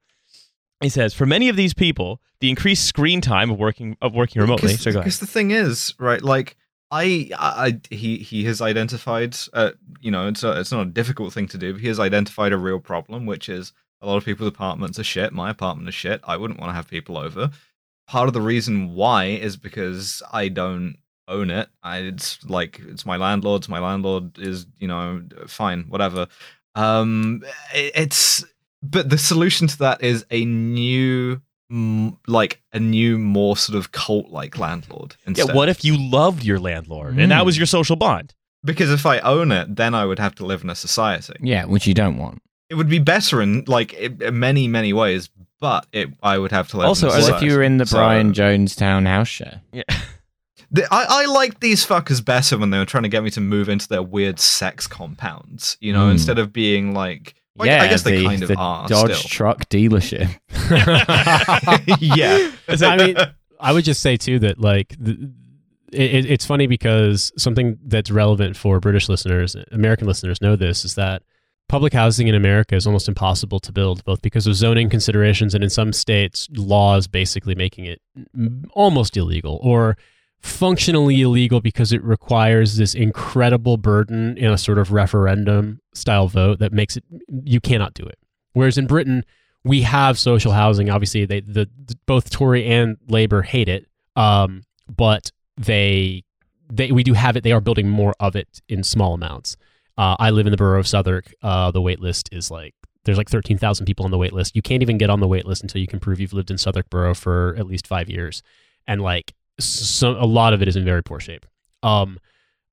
[0.81, 4.41] He says, for many of these people, the increased screen time of working of working
[4.41, 4.69] remotely.
[4.73, 5.11] Because So go ahead.
[5.11, 6.21] the thing is, right?
[6.21, 6.55] Like
[6.91, 9.35] I, I, I- he he has identified.
[9.53, 11.73] Uh, you know, it's a, it's not a difficult thing to do.
[11.73, 15.03] But he has identified a real problem, which is a lot of people's apartments are
[15.03, 15.33] shit.
[15.33, 16.21] My apartment is shit.
[16.25, 17.51] I wouldn't want to have people over.
[18.09, 20.97] Part of the reason why is because I don't
[21.27, 21.69] own it.
[21.83, 23.69] I, it's like it's my landlord's.
[23.69, 26.27] My landlord is, you know, fine, whatever.
[26.75, 27.43] Um,
[27.73, 28.43] it- it's
[28.81, 31.41] but the solution to that is a new
[31.71, 35.55] mm, like a new more sort of cult like landlord Yeah, instead.
[35.55, 37.45] what if you loved your landlord and that Mm.
[37.45, 38.33] was your social bond?
[38.63, 41.63] because if i own it then i would have to live in a society Yeah,
[41.65, 42.41] which you don't want.
[42.69, 46.51] It would be better in like in in many many ways but it i would
[46.51, 49.05] have to live Also, in a as if you were in the So- Brian Jonestown
[49.07, 49.61] house share?
[49.71, 49.83] Yeah.
[50.71, 53.41] The- I, I liked these fuckers better when they were trying to get me to
[53.41, 56.11] move into their weird sex compounds you know Hmm.
[56.11, 59.15] instead of being like well, yeah, i guess they the, kind of the are Dodge
[59.17, 59.29] still.
[59.29, 60.29] truck dealership.
[61.99, 63.17] yeah I mean,
[63.59, 65.31] I would just say too that like the,
[65.91, 70.95] it, it's funny because something that's relevant for British listeners, American listeners know this is
[70.95, 71.23] that
[71.69, 75.63] public housing in America is almost impossible to build, both because of zoning considerations and
[75.63, 78.01] in some states laws basically making it
[78.73, 79.95] almost illegal or
[80.41, 86.59] functionally illegal because it requires this incredible burden in a sort of referendum style vote
[86.59, 87.03] that makes it
[87.43, 88.17] you cannot do it.
[88.53, 89.23] Whereas in Britain,
[89.63, 90.89] we have social housing.
[90.89, 96.23] Obviously, they the, the both Tory and Labor hate it, um, but they
[96.71, 97.43] they we do have it.
[97.43, 99.55] They are building more of it in small amounts.
[99.99, 101.33] Uh, I live in the borough of Southwark.
[101.43, 102.73] Uh, the wait list is like
[103.03, 104.55] there's like thirteen thousand people on the wait list.
[104.55, 106.57] You can't even get on the wait list until you can prove you've lived in
[106.57, 108.41] Southwark Borough for at least five years,
[108.87, 111.45] and like so a lot of it is in very poor shape.
[111.83, 112.17] Um,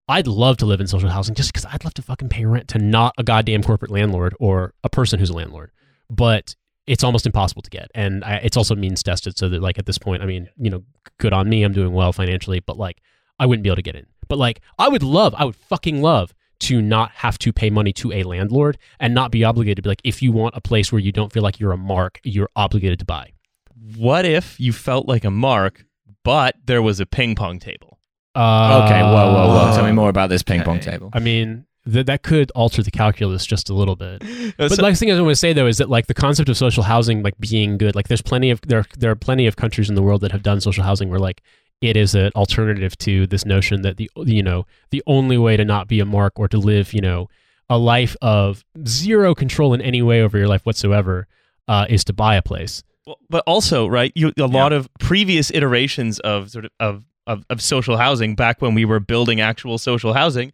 [0.08, 2.68] I'd love to live in social housing just because I'd love to fucking pay rent
[2.68, 5.72] to not a goddamn corporate landlord or a person who's a landlord.
[6.08, 6.54] But
[6.86, 9.36] it's almost impossible to get, and I, it's also means tested.
[9.36, 10.84] So that like at this point, I mean, you know,
[11.18, 13.00] good on me, I'm doing well financially, but like
[13.40, 14.06] I wouldn't be able to get in.
[14.28, 17.92] But like I would love, I would fucking love to not have to pay money
[17.92, 20.90] to a landlord and not be obligated to be like, if you want a place
[20.90, 23.32] where you don't feel like you're a mark, you're obligated to buy.
[23.96, 25.84] What if you felt like a mark,
[26.24, 27.98] but there was a ping pong table?
[28.34, 29.74] Uh, okay, whoa, whoa, whoa.
[29.76, 31.10] Tell me more about this ping pong table.
[31.12, 34.22] I mean, th- that could alter the calculus just a little bit.
[34.56, 36.48] But so- the last thing I want to say though is that like the concept
[36.48, 39.56] of social housing like being good, like there's plenty of there there are plenty of
[39.56, 41.42] countries in the world that have done social housing where like
[41.80, 45.64] it is an alternative to this notion that the you know the only way to
[45.64, 47.28] not be a mark or to live you know
[47.68, 51.26] a life of zero control in any way over your life whatsoever
[51.68, 52.84] uh, is to buy a place.
[53.06, 57.44] Well, but also, right, you, a lot of previous iterations of sort of, of of
[57.50, 60.52] of social housing back when we were building actual social housing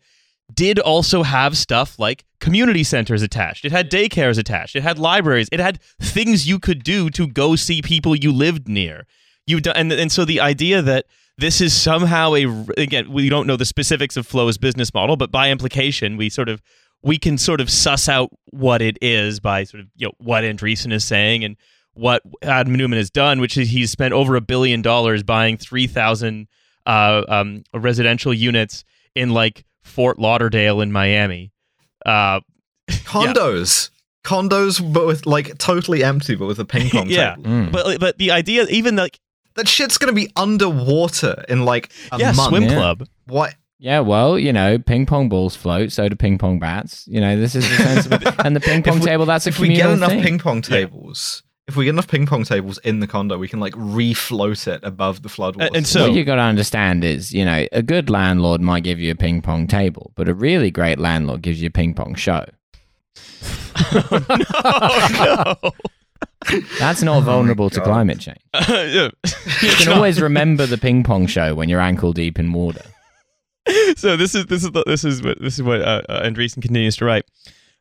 [0.52, 3.64] did also have stuff like community centers attached.
[3.64, 4.76] It had daycares attached.
[4.76, 5.48] It had libraries.
[5.52, 9.06] It had things you could do to go see people you lived near.
[9.46, 11.06] You do, and and so the idea that
[11.38, 12.44] this is somehow a
[12.76, 16.48] again we don't know the specifics of Flow's business model, but by implication we sort
[16.48, 16.62] of
[17.02, 20.44] we can sort of suss out what it is by sort of you know what
[20.44, 21.56] Andreessen is saying and
[21.94, 25.86] what Adam Neumann has done, which is he's spent over a billion dollars buying three
[25.86, 26.46] thousand
[26.86, 28.84] uh, um, residential units
[29.14, 31.52] in like Fort Lauderdale in Miami.
[32.06, 32.40] Uh,
[32.90, 33.90] Condos.
[34.24, 37.34] Condos, but with like totally empty, but with a ping pong Yeah.
[37.34, 37.50] table.
[37.50, 37.72] Mm.
[37.72, 39.18] but but the idea, even like
[39.54, 42.48] That shit's gonna be underwater in like a yeah, month.
[42.48, 42.74] swim Yeah.
[42.74, 43.06] club.
[43.26, 43.54] What?
[43.78, 47.04] Yeah, well, you know, ping pong balls float, so do ping pong bats.
[47.08, 48.18] You know, this is a sensible.
[48.44, 50.22] and the ping pong we- table, that's a If we get enough thing.
[50.22, 53.58] ping pong tables, if we get enough ping pong tables in the condo, we can
[53.58, 55.74] like refloat it above the floodwaters.
[55.74, 59.00] and so- what you got to understand is, you know, a good landlord might give
[59.00, 62.14] you a ping pong table, but a really great landlord gives you a ping pong
[62.14, 62.44] show.
[63.94, 65.70] oh, no.
[66.78, 68.38] That's not Oh vulnerable to climate change.
[68.68, 69.10] Yeah.
[69.62, 72.82] You can always remember the ping pong show when you're ankle deep in water.
[73.96, 76.60] so this is this is the- this is what this is what uh, uh, Andreessen
[76.62, 77.24] continues to write.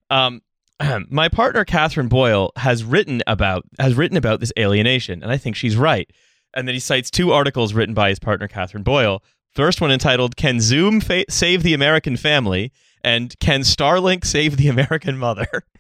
[0.10, 0.42] Um,
[1.10, 5.56] my partner Katherine Boyle has written about has written about this alienation, and I think
[5.56, 6.10] she's right.
[6.54, 9.24] And then he cites two articles written by his partner Katherine Boyle.
[9.54, 12.72] First one entitled "Can Zoom fa- Save the American Family?"
[13.04, 15.48] and "Can Starlink Save the American Mother?"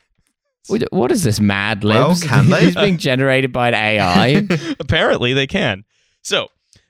[0.68, 2.24] What- is this Mad Well, Libs?
[2.24, 2.66] can they?
[2.66, 4.47] He's being generated by an AI.
[4.80, 5.84] Apparently, they can.
[6.22, 6.47] So,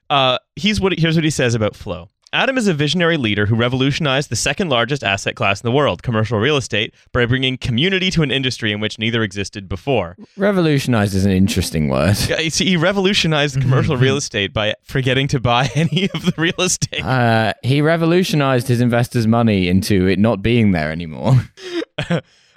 [0.10, 2.10] uh, he's what here's what he says about Flow.
[2.34, 6.02] Adam is a visionary leader who revolutionized the second largest asset class in the world,
[6.02, 10.16] commercial real estate, by bringing community to an industry in which neither existed before.
[10.38, 12.16] Revolutionized is an interesting word.
[12.30, 16.54] Yeah, see, He revolutionized commercial real estate by forgetting to buy any of the real
[16.60, 17.04] estate.
[17.04, 21.34] Uh, he revolutionized his investors' money into it not being there anymore.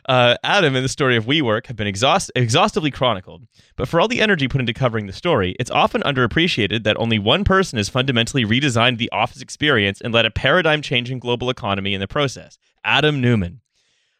[0.07, 3.47] Uh, Adam and the story of WeWork have been exhaust- exhaustively chronicled,
[3.77, 7.19] but for all the energy put into covering the story, it's often underappreciated that only
[7.19, 11.95] one person has fundamentally redesigned the office experience and led a paradigm changing global economy
[11.95, 13.61] in the process Adam Neumann.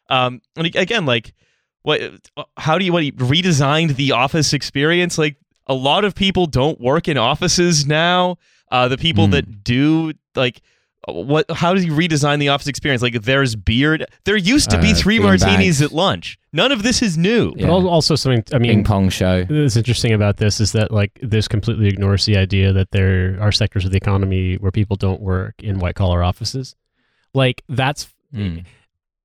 [0.09, 1.33] Um, and again, like,
[1.83, 2.01] what?
[2.57, 3.03] How do you what?
[3.03, 5.19] He redesigned the office experience?
[5.19, 5.35] Like,
[5.67, 8.37] a lot of people don't work in offices now.
[8.71, 9.31] Uh, the people Hmm.
[9.33, 10.61] that do, like,
[11.07, 11.49] what?
[11.51, 13.01] How does he redesign the office experience?
[13.01, 14.05] Like, there's beard.
[14.23, 15.81] There used to be Uh, three martinis bags.
[15.81, 16.37] at lunch.
[16.53, 17.53] None of this is new.
[17.55, 17.67] Yeah.
[17.67, 19.43] But also something I mean Ping pong show.
[19.45, 23.51] What's interesting about this is that like this completely ignores the idea that there are
[23.51, 26.75] sectors of the economy where people don't work in white collar offices.
[27.33, 28.63] Like that's Mm.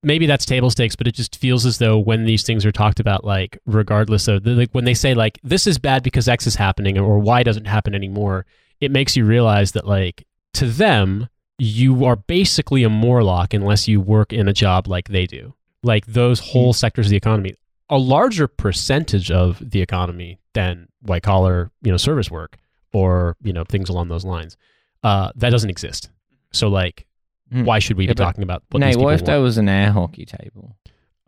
[0.02, 3.00] maybe that's table stakes, but it just feels as though when these things are talked
[3.00, 6.56] about, like regardless of like when they say like this is bad because X is
[6.56, 8.44] happening or Y doesn't happen anymore,
[8.80, 10.24] it makes you realize that like
[10.54, 11.28] to them
[11.60, 15.54] you are basically a Morlock unless you work in a job like they do.
[15.82, 17.54] Like those whole sectors of the economy,
[17.88, 22.56] a larger percentage of the economy than white collar, you know, service work
[22.92, 24.56] or you know things along those lines.
[25.02, 26.10] Uh, that doesn't exist.
[26.52, 27.06] So like,
[27.52, 27.64] Hmm.
[27.64, 29.26] why should we Yeah, be talking about what Nate, what if want?
[29.26, 30.76] there was an air hockey table?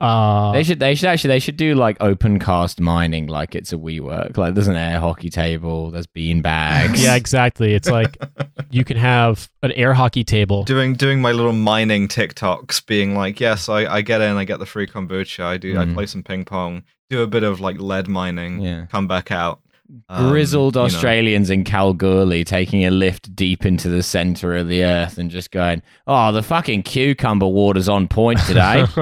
[0.02, 0.80] Uh, they should.
[0.80, 1.28] They should actually.
[1.28, 4.36] They should do like open cast mining, like it's a WeWork.
[4.36, 5.90] Like there's an air hockey table.
[5.92, 7.02] There's bean bags.
[7.02, 7.72] yeah, exactly.
[7.74, 8.16] It's like
[8.70, 10.64] you can have an air hockey table.
[10.64, 14.58] doing doing my little mining TikToks, being like, yes, I, I get in, I get
[14.58, 15.94] the free kombucha, I do, I Mhm.
[15.94, 18.86] play some ping pong, do a bit of like lead mining, Yeah.
[18.86, 19.60] come back out.
[20.08, 20.86] Um, Grizzled you know.
[20.86, 25.50] Australians in Kalgoorlie taking a lift deep into the center of the earth and just
[25.50, 28.86] going, "Oh, the fucking cucumber water's on point today."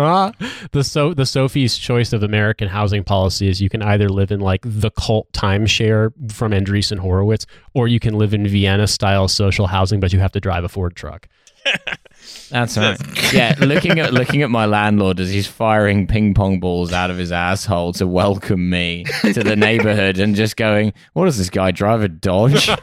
[0.72, 4.40] the so the Sophie's choice of American housing policy is you can either live in
[4.40, 9.68] like the cult timeshare from Andreessen Horowitz, or you can live in Vienna style social
[9.68, 11.28] housing, but you have to drive a Ford truck.
[12.50, 12.98] That's right.
[13.32, 17.16] Yeah, looking at looking at my landlord as he's firing ping pong balls out of
[17.16, 21.70] his asshole to welcome me to the neighborhood, and just going, "What does this guy
[21.70, 22.68] drive a Dodge?"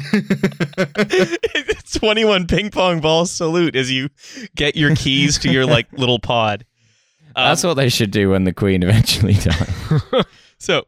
[1.92, 4.08] 21 ping pong ball salute as you
[4.54, 6.64] get your keys to your like little pod.
[7.36, 10.00] Um, That's what they should do when the Queen eventually dies.
[10.58, 10.84] so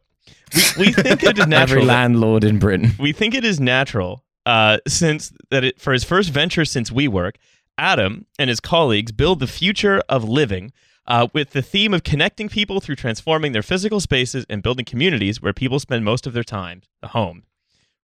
[0.78, 1.84] we, we think it is natural.
[1.86, 2.92] that- landlord in Britain.
[2.98, 7.36] we think it is natural uh, since that it, for his first venture since WeWork,
[7.78, 10.72] Adam and his colleagues build the future of living
[11.06, 15.40] uh, with the theme of connecting people through transforming their physical spaces and building communities
[15.40, 17.44] where people spend most of their time, the home.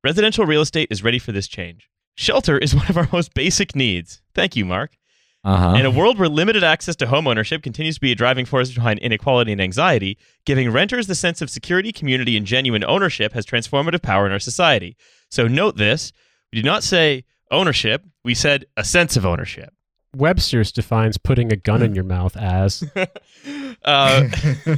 [0.02, 1.90] Residential real estate is ready for this change.
[2.14, 4.22] Shelter is one of our most basic needs.
[4.34, 4.96] Thank you, Marc.
[5.44, 5.76] Uh huh.
[5.76, 8.98] In a world where limited access to homeownership continues to be a driving force behind
[8.98, 14.02] inequality and anxiety, giving renters the sense of security, community, and genuine ownership has transformative
[14.02, 14.96] power in our society.
[15.30, 16.12] So note this
[16.56, 19.74] we did not say ownership, we said a sense of ownership.
[20.16, 22.82] Webster's defines putting a gun in your mouth as
[23.84, 24.26] Uh,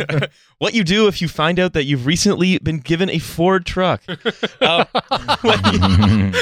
[0.58, 4.02] what you do if you find out that you've recently been given a Ford truck.
[4.60, 4.84] Uh,
[5.72, 6.32] you-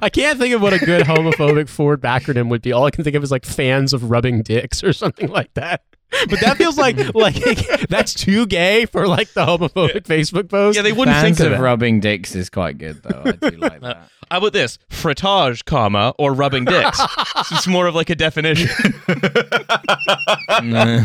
[0.00, 2.72] I can't think of what a good homophobic Ford backronym would be.
[2.72, 5.82] All I can think of is like fans of rubbing dicks or something like that.
[6.28, 7.36] But that feels like like
[7.88, 10.76] that's too gay for like the homophobic Facebook post.
[10.76, 11.62] yeah, they wouldn't Fans think of of it.
[11.62, 13.22] rubbing dicks is quite good though.
[13.24, 14.08] I do like uh, that.
[14.30, 14.78] How about this?
[14.90, 17.00] Frottage, comma, or rubbing dicks.
[17.50, 18.70] it's more of like a definition.
[20.62, 21.04] Nah.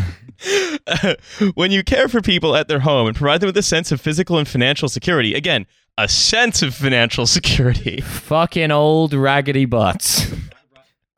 [1.54, 4.00] when you care for people at their home and provide them with a sense of
[4.00, 5.66] physical and financial security, again,
[5.98, 8.00] a sense of financial security.
[8.00, 10.32] Fucking old raggedy butts.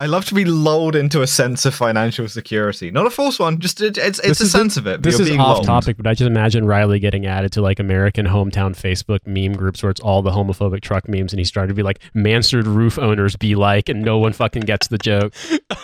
[0.01, 2.91] I love to be lulled into a sense of financial security.
[2.91, 5.03] Not a false one, just it, it's it's a is sense of it.
[5.03, 5.67] This is being off lulled.
[5.67, 9.83] topic, but I just imagine Riley getting added to like American hometown Facebook meme groups
[9.83, 12.99] where it's all the homophobic truck memes, and he started to be like Mansard roof
[12.99, 15.35] owners be like, and no one fucking gets the joke.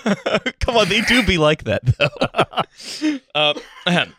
[0.60, 3.18] Come on, they do be like that, though.
[3.34, 3.52] uh,
[3.86, 4.14] ahem.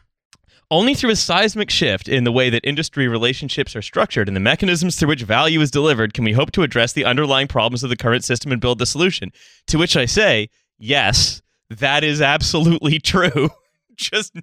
[0.69, 4.41] Only through a seismic shift in the way that industry relationships are structured and the
[4.41, 7.89] mechanisms through which value is delivered can we hope to address the underlying problems of
[7.89, 9.31] the current system and build the solution.
[9.67, 13.49] To which I say, yes, that is absolutely true.
[13.95, 14.35] Just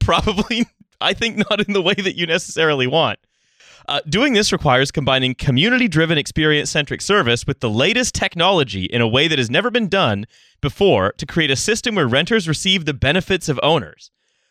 [0.00, 0.66] probably,
[1.00, 3.20] I think, not in the way that you necessarily want.
[3.86, 9.00] Uh, doing this requires combining community driven experience centric service with the latest technology in
[9.00, 10.26] a way that has never been done
[10.60, 14.10] before to create a system where renters receive the benefits of owners.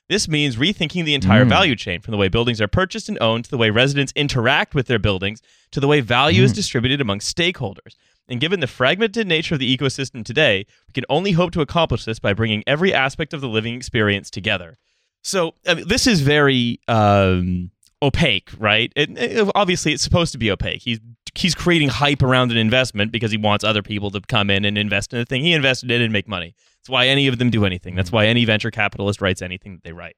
[0.09, 1.49] This means rethinking the entire Mm.
[1.49, 4.73] value chain from the way buildings are purchased and owned to the way residents interact
[4.73, 5.41] with their buildings
[5.71, 7.95] to the way value is distributed among stakeholders.
[8.29, 12.05] And given the fragmented nature of the ecosystem today, we can only hope to accomplish
[12.05, 14.77] this by bringing every aspect of the living experience together.
[15.23, 18.91] So I mean, this is very um, opaque, right?
[18.95, 20.81] It, it- obviously, it's supposed to be opaque.
[20.83, 20.99] He's
[21.35, 24.75] he's creating hype around an investment because he wants other people to come in and
[24.77, 26.55] invest in the thing he invested in and make money.
[26.87, 27.95] That's why any of them do anything.
[27.95, 30.15] That's why any venture capitalist writes anything that they write.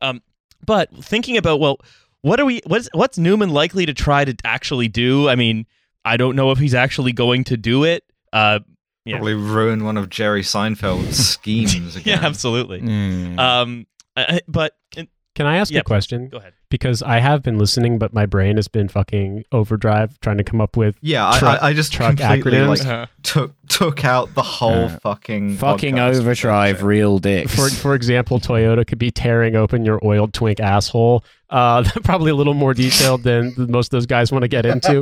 [0.00, 0.22] Um,
[0.64, 1.78] but thinking about well,
[2.20, 2.60] what are we?
[2.66, 5.28] What's what's Neumann likely to try to actually do?
[5.28, 5.66] I mean,
[6.04, 8.04] I don't know if he's actually going to do it.
[8.32, 8.60] Uh,
[9.04, 9.16] yeah.
[9.16, 12.18] Probably ruin one of Jerry Seinfeld's schemes again.
[12.20, 12.80] yeah, absolutely.
[12.80, 13.38] Mm.
[13.40, 13.86] Um,
[14.16, 15.80] I- I- but Can I ask Yep.
[15.80, 16.28] a question?
[16.28, 16.52] go ahead.
[16.70, 20.60] Because I have been listening, but my brain has been fucking overdrive trying to come
[20.60, 20.96] up with.
[21.02, 22.68] Yeah, I, Truck- I, I just truck completely acronyms.
[22.68, 23.06] like Uh-huh.
[23.22, 26.20] took took out the whole Uh, fucking Fucking podcast.
[26.20, 27.54] overdrive real dicks.
[27.54, 31.24] For for example, Toyota could be tearing open your oiled twink asshole.
[31.50, 35.00] Uh, probably a little more detailed than most of those guys want to get into.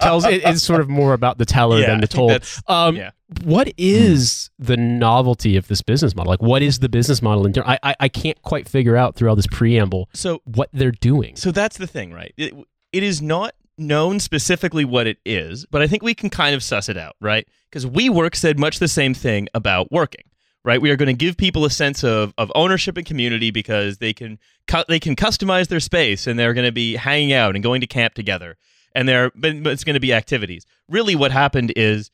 [0.00, 2.62] Tells it is sort of more about the teller Yeah, than the think told.
[2.68, 3.10] Um, yeah.
[3.44, 6.30] What is the novelty of this business model?
[6.30, 7.44] Like, what is the business model?
[7.46, 10.70] In ter- I, I I can't quite figure out through all this preamble So what
[10.72, 11.36] they're doing.
[11.36, 12.32] So that's the thing, right?
[12.38, 12.54] It,
[12.92, 16.62] it is not known specifically what it is, but I think we can kind of
[16.62, 17.46] suss it out, right?
[17.70, 20.24] Because WeWork said much the same thing about working,
[20.64, 20.80] right?
[20.80, 24.12] We are going to give people a sense of, of ownership and community because they
[24.12, 27.62] can cu- they can customize their space and they're going to be hanging out and
[27.62, 28.56] going to camp together,
[28.94, 30.66] and they're but, but it's going to be activities.
[30.88, 32.10] Really, what happened is.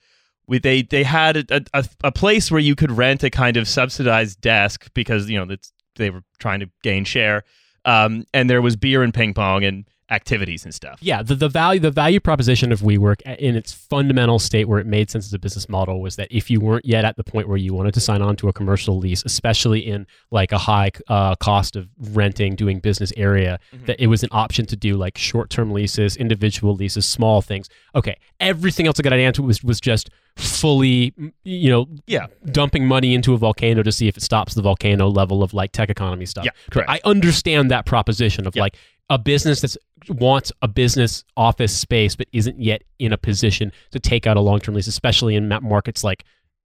[0.46, 3.66] We, they they had a, a, a place where you could rent a kind of
[3.66, 7.44] subsidized desk because you know that's they were trying to gain share
[7.84, 10.98] um, and there was beer and ping pong and activities and stuff.
[11.00, 14.86] Yeah, the, the value the value proposition of WeWork in its fundamental state where it
[14.86, 17.48] made sense as a business model was that if you weren't yet at the point
[17.48, 20.90] where you wanted to sign on to a commercial lease, especially in like a high
[21.08, 23.86] uh, cost of renting, doing business area, Mhm.
[23.86, 27.68] that it was an option to do like short term leases, individual leases, small things.
[27.94, 32.26] Okay, everything else I got to answer was was just fully, you know, Yeah.
[32.50, 35.70] dumping money into a volcano to see if it stops the volcano level of like
[35.72, 36.44] tech economy stuff.
[36.44, 36.90] Yeah, correct.
[36.90, 38.62] I understand that proposition of Yeah.
[38.62, 38.76] like
[39.10, 39.76] a business that
[40.08, 44.40] wants a business office space but isn't yet in a position to take out a
[44.40, 46.24] long-term lease, especially in markets like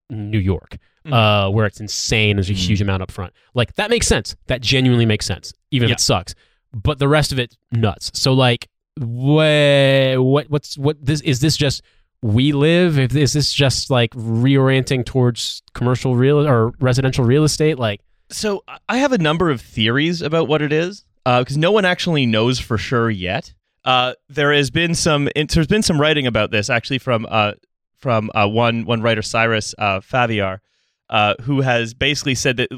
[0.09, 1.13] New York, Mhm.
[1.13, 2.35] uh, where it's insane.
[2.37, 2.67] There's a Mm.
[2.67, 3.31] huge amount up front.
[3.53, 4.35] Like that makes sense.
[4.47, 5.93] That genuinely makes sense, even Yeah.
[5.93, 6.33] if it sucks.
[6.73, 8.11] But the rest of it nuts.
[8.13, 8.67] So like,
[8.97, 11.81] what what what's what this is this just
[12.21, 12.97] we live?
[12.99, 17.77] If is this just like reorienting towards commercial real or residential real estate?
[17.79, 21.85] Like, So I have a number of theories about what it is because no one
[21.85, 23.53] actually knows for sure yet.
[23.85, 27.53] Uh, there has been some there's been some writing about this actually from uh,
[27.97, 30.59] from uh, one one writer Cyrus uh, Farivar,
[31.09, 32.69] uh, who has basically said that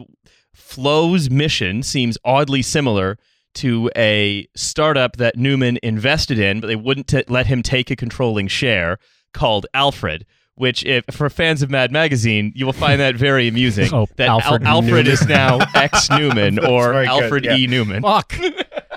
[0.54, 3.18] Flow's mission seems oddly similar
[3.54, 7.96] to a startup that Neumann invested in, but they wouldn't t- let him take a
[7.96, 8.98] controlling share
[9.34, 10.26] called Alfred.
[10.56, 13.90] Which, if for fans of Mad Magazine, you will find that very amusing.
[13.94, 17.56] Oh, that Alfred Al- Alfred is now X Newman or very good, Alfred yeah.
[17.56, 17.68] E.
[17.68, 18.02] Neuman.
[18.02, 18.34] fuck.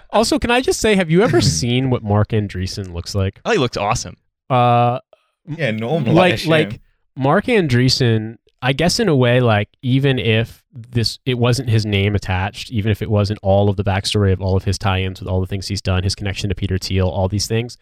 [0.10, 3.40] also, can I just say, have you ever seen what Marc Andreessen looks like?
[3.44, 4.16] Oh, he looked awesome.
[4.50, 4.98] Uh,
[5.46, 6.10] Yeah, normal.
[6.10, 6.50] I like assume.
[6.50, 6.80] like
[7.16, 12.14] Marc Andreessen, I guess in a way, like even if this it wasn't his name
[12.14, 15.28] attached, even if it wasn't all of the backstory of all of his tie-ins with
[15.28, 17.78] all the things he's done, his connection to Peter Thiel, all these things,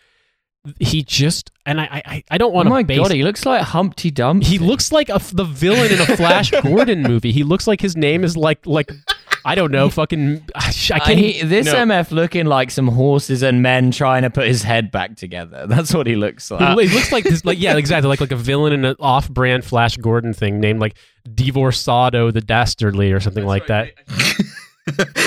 [0.78, 2.98] he just and I I, I don't Oh want to my base.
[2.98, 4.46] god, he looks like Humpty Dumpty.
[4.46, 7.32] he looks like a, the villain in a Flash Gordon movie.
[7.32, 8.90] He looks like his name is like like
[9.44, 11.02] I don't know, fucking I I can't.
[11.02, 11.74] Uh, he, this No.
[11.74, 15.66] MF looking like some horses and men trying to put his head back together.
[15.68, 16.78] That's what he looks like.
[16.78, 19.96] he looks like this, like yeah, exactly, like like a villain in an off-brand Flash
[19.96, 20.96] Gordon thing named like
[21.28, 23.90] Divorcado the Dastardly or something like that.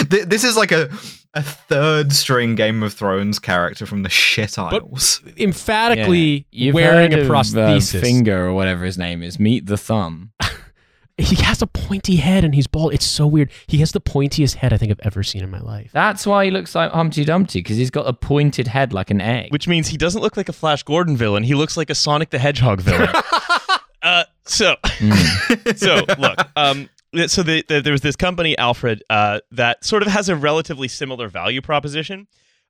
[0.09, 0.89] This is like a
[1.35, 5.21] a third string Game of Thrones character from the shit Isles.
[5.37, 6.71] Emphatically Yeah.
[6.71, 7.55] Wearing heard a of.
[7.57, 9.39] Uh, finger or whatever his name is.
[9.39, 10.31] Meet the thumb.
[11.17, 12.93] he has a pointy head and he's bald.
[12.93, 13.51] It's so weird.
[13.67, 15.91] He has the pointiest head I think I've ever seen in my life.
[15.93, 19.21] That's why he looks like Humpty Dumpty because he's got a pointed head like an
[19.21, 19.51] egg.
[19.51, 21.43] Which means he doesn't look like a Flash Gordon villain.
[21.43, 23.09] He looks like a Sonic the Hedgehog villain.
[24.01, 25.77] uh, so, Mm.
[25.77, 26.39] so look.
[26.55, 26.89] Um,
[27.27, 30.87] so the, the, there was this company, Alfred, uh, that sort of has a relatively
[30.87, 32.27] similar value proposition,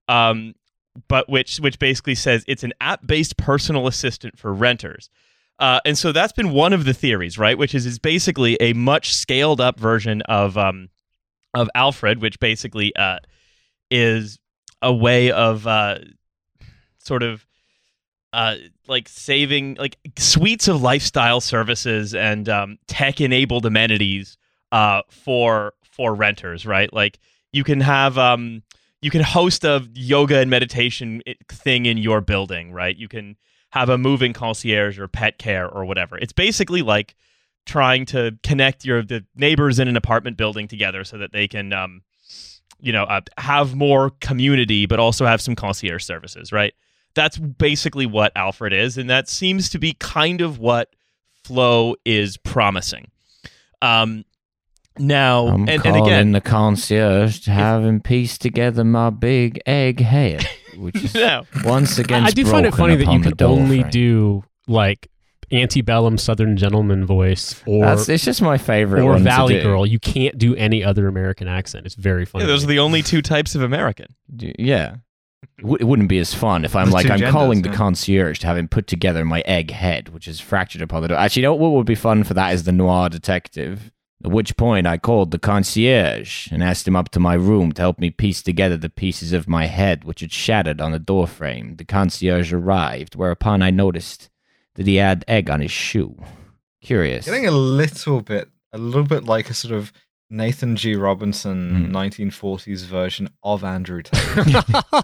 [0.08, 0.56] um,
[1.08, 5.10] but which which basically says it's an app-based personal assistant for renters.
[5.58, 7.58] Uh, and so that's been one of the theories, right?
[7.58, 10.89] Which is is basically a much scaled up version of um,
[11.54, 13.20] of Alfred, which basically uh,
[13.89, 14.39] is
[14.82, 16.00] a way of uh,
[17.00, 17.46] sort of
[18.36, 18.58] uh,
[18.90, 24.38] like saving like suites of lifestyle services and um, tech enabled amenities
[24.74, 26.92] uh, for for renters, right?
[26.92, 27.18] Like
[27.54, 28.62] you can have um,
[29.02, 32.98] you can host a yoga and meditation thing in your building, right?
[32.98, 33.38] You can
[33.70, 36.18] have a moving concierge or pet care or whatever.
[36.18, 37.16] It's basically like
[37.66, 41.72] trying to connect your the neighbors in an apartment building together so that they can
[41.72, 42.02] um,
[42.82, 46.74] you know uh, have more community but also have some concierge services, right?
[47.16, 50.89] That's basically what Alfred is, and that seems to be kind of what
[51.43, 53.09] Flow is promising.
[53.82, 54.26] Um,
[54.97, 59.61] now, I'm and, and calling again, the concierge to have him piece together my big
[59.66, 60.47] egg head,
[60.78, 62.24] which is now, once again.
[62.24, 63.91] I do find it funny that you upon the could only frame.
[63.91, 65.09] do like
[65.51, 69.61] antebellum Southern gentleman voice or That's, it's just my favorite or Valley.
[69.61, 69.86] Girl.
[69.86, 71.86] You can't do any other American accent.
[71.86, 72.43] It's very funny.
[72.43, 74.16] yeah, those are the only two types of American.
[74.38, 74.95] Yeah.
[75.58, 78.58] It wouldn't be as fun if I'm like I'm genders, calling the concierge to have
[78.58, 81.18] him put together my egg head, which is fractured upon the door.
[81.18, 83.91] Actually, you know what would be fun for that is the noir detective.
[84.24, 87.82] At which point I called the concierge and asked him up to my room to
[87.82, 91.76] help me piece together the pieces of my head which had shattered on the doorframe.
[91.76, 94.30] The concierge arrived, whereupon I noticed
[94.76, 96.18] that he had egg on his shoe.
[96.82, 97.26] Curious.
[97.26, 99.91] Getting a little bit, a little bit like a sort of
[100.30, 100.96] Nathan G.
[100.96, 101.96] Robinson Hmm.
[101.96, 104.16] 1940s version of Andrew Tate.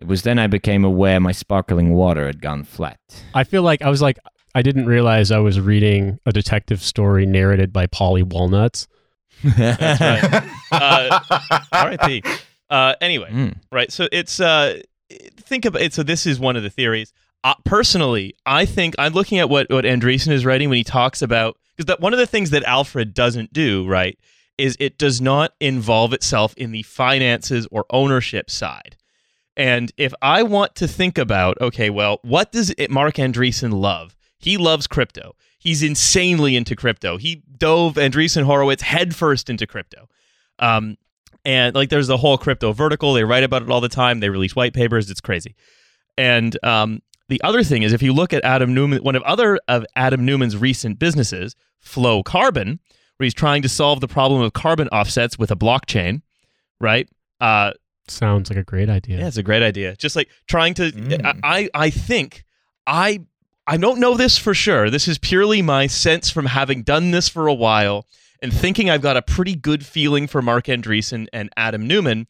[0.00, 2.98] It was then I became aware my sparkling water had gone flat.
[3.34, 4.18] I feel like I was like
[4.54, 8.88] I didn't realize I was reading a detective story narrated by Polly Walnuts.
[9.44, 10.50] That's right.
[10.72, 11.20] Uh,
[11.72, 12.22] R.I.P.
[12.70, 13.56] Uh, anyway, Mm.
[13.72, 13.90] right.
[13.90, 14.80] So it's uh,
[15.36, 15.92] think about it.
[15.92, 17.12] So this is one of the theories.
[17.42, 21.22] Uh, personally, I think I'm looking at what what Andreessen is writing when he talks
[21.22, 24.16] about because that one of the things that Alfred doesn't do right
[24.58, 28.96] is it does not involve itself in the finances or ownership side.
[29.60, 34.16] And if I want to think about, okay, well, what does it, Marc Andreessen love?
[34.38, 35.34] He loves crypto.
[35.58, 37.18] He's insanely into crypto.
[37.18, 40.08] He dove Andreessen Horowitz headfirst into crypto.
[40.60, 40.96] Um,
[41.44, 43.12] and like there's the whole crypto vertical.
[43.12, 44.20] They write about it all the time.
[44.20, 45.10] They release white papers.
[45.10, 45.54] It's crazy.
[46.16, 49.60] And um, the other thing is, if you look at Adam Neumann, one of other
[49.68, 52.80] of Adam Neumann's recent businesses, Flow Carbon,
[53.18, 56.22] where he's trying to solve the problem of carbon offsets with a blockchain,
[56.80, 57.10] right?
[57.42, 57.72] Uh,
[58.10, 59.18] sounds like a great idea.
[59.18, 59.96] Yeah, it's a great idea.
[59.96, 61.40] Just like trying to Mm.
[61.42, 62.44] I I think
[62.86, 63.20] I
[63.66, 64.90] I don't know this for sure.
[64.90, 68.06] This is purely my sense from having done this for a while
[68.42, 72.26] and thinking I've got a pretty good feeling for Marc Andreessen and Adam Neumann.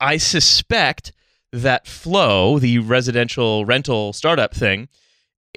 [0.00, 1.12] I suspect
[1.52, 4.88] that Flow, the residential rental startup thing,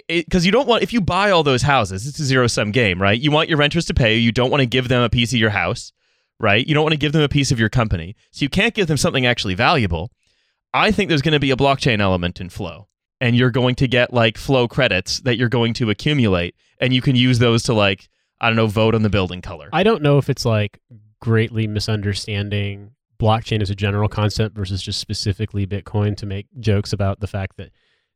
[0.07, 3.01] because you don't want if you buy all those houses, it's a zero sum game,
[3.01, 3.19] right?
[3.19, 4.21] You want your renters to pay you.
[4.21, 5.91] You don't want to give them a piece of your house,
[6.39, 6.65] right?
[6.65, 8.87] You don't want to give them a piece of your company, so you can't give
[8.87, 10.11] them something actually valuable.
[10.73, 12.87] I think there's going to be a blockchain element in Flow,
[13.21, 17.01] and you're going to get like Flow credits that you're going to accumulate, and you
[17.01, 18.09] can use those to like
[18.39, 19.69] I don't know vote on the building color.
[19.71, 20.79] I don't know if it's like
[21.19, 27.21] greatly misunderstanding blockchain as a general concept versus just specifically Bitcoin to make jokes about
[27.21, 27.71] the fact that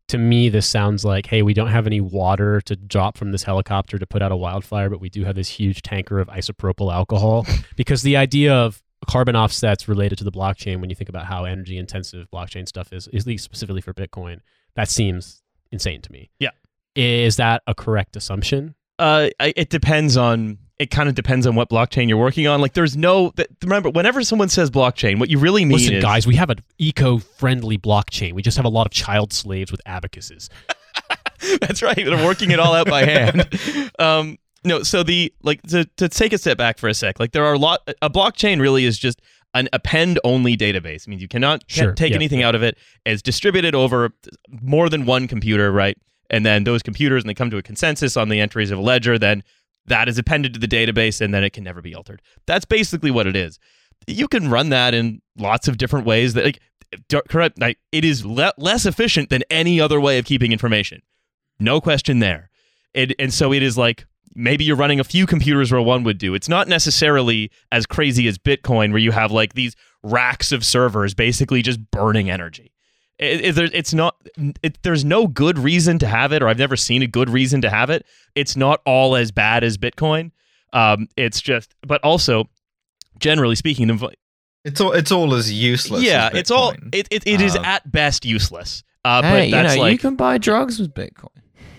[0.10, 3.44] to me this sounds like hey we don't have any water to drop from this
[3.44, 6.94] helicopter to put out a wildfire but we do have this huge tanker of isopropyl
[6.94, 7.46] alcohol
[7.76, 11.46] because the idea of carbon offsets related to the blockchain when you think about how
[11.46, 14.40] energy intensive blockchain stuff is at least specifically for bitcoin
[14.76, 15.42] that seems
[15.72, 16.50] insane to me Yeah.
[16.96, 20.58] is that a correct assumption Uh, I- it depends on.
[20.80, 22.62] It kind of depends on what blockchain you're working on.
[22.62, 23.32] Like, there's no.
[23.32, 26.50] Th- remember, whenever someone says blockchain, what you really mean Listen, is guys, we have
[26.50, 28.34] an eco-friendly blockchain.
[28.34, 30.50] We just have a lot of child slaves with abacuses.
[31.62, 31.96] That's right.
[31.96, 33.48] They're working it all out by hand.
[34.00, 37.20] Um, no, so the like to, to take a step back for a sec.
[37.20, 37.82] Like there are a lot.
[38.02, 39.22] A blockchain really is just
[39.54, 41.06] an append-only database.
[41.06, 42.78] I mean, you cannot Sure, take yeah, anything out of it.
[43.06, 44.12] It's distributed over
[44.62, 45.98] more than one computer, right?
[46.30, 48.82] And then those computers, and they come to a consensus on the entries of a
[48.82, 49.18] ledger.
[49.18, 49.44] Then
[49.90, 52.22] that is appended to the database, and then it can never be altered.
[52.48, 53.60] That's basically what it is.
[54.08, 56.34] You can run that in lots of different ways.
[56.34, 56.60] That like
[57.28, 57.60] correct.
[57.60, 61.02] Like, it is le- less efficient than any other way of keeping information.
[61.60, 62.50] No question there.
[62.96, 66.34] And so it is like maybe you're running a few computers where one would do.
[66.34, 71.14] It's not necessarily as crazy as Bitcoin, where you have like these racks of servers
[71.14, 72.74] basically just burning energy.
[73.20, 74.16] It, it- there- it's not.
[74.64, 77.62] It, there's no good reason to have it, or I've never seen a good reason
[77.62, 78.06] to have it.
[78.36, 80.32] It's not all as bad as Bitcoin.
[80.72, 82.48] Um, it's just, but also,
[83.20, 84.12] generally speaking, the,
[84.64, 86.04] It's all it's all as useless.
[86.04, 86.74] yeah, as it's all.
[86.74, 86.96] Bitcoin.
[86.96, 88.84] It, it, it is Uh, at best useless.
[89.04, 91.28] Uh, hey, but you know, like you can buy drugs with Bitcoin.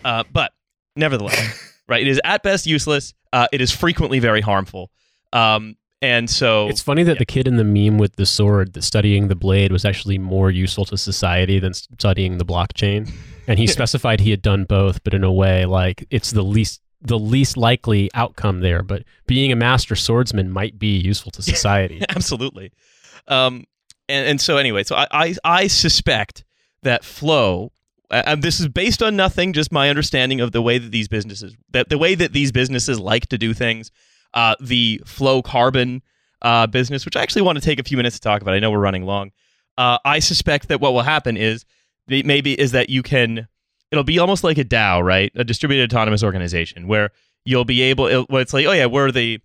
[0.04, 0.52] uh, but
[0.96, 2.02] nevertheless, right?
[2.02, 3.14] It is at best useless.
[3.32, 4.90] Uh, it is frequently very harmful.
[5.32, 8.82] Um, and so It's funny that the kid in the meme with the sword that
[8.82, 13.10] studying the blade was actually more useful to society than studying the blockchain.
[13.46, 16.80] And he specified he had done both, but in a way like it's the least
[17.02, 18.82] the least likely outcome there.
[18.82, 22.02] But being a master swordsman might be useful to society.
[22.08, 22.72] absolutely.
[23.28, 23.64] Um,
[24.08, 26.44] and, and so anyway, so I, I, I suspect
[26.82, 27.72] that Flow,
[28.10, 31.56] and this is based on nothing, just my understanding of the way that these businesses,
[31.70, 33.90] that the way that these businesses like to do things.
[34.34, 36.02] Uh, the Flow Carbon
[36.42, 38.54] uh, business, which I actually want to take a few minutes to talk about.
[38.54, 39.32] I know we're running long.
[39.76, 41.64] Uh, I suspect that what will happen is
[42.06, 43.48] maybe is that you can.
[43.90, 45.32] It'll be almost like a DAO, right?
[45.34, 47.10] A distributed autonomous organization where
[47.44, 48.06] you'll be able.
[48.06, 49.40] It, it's like, oh yeah, we're the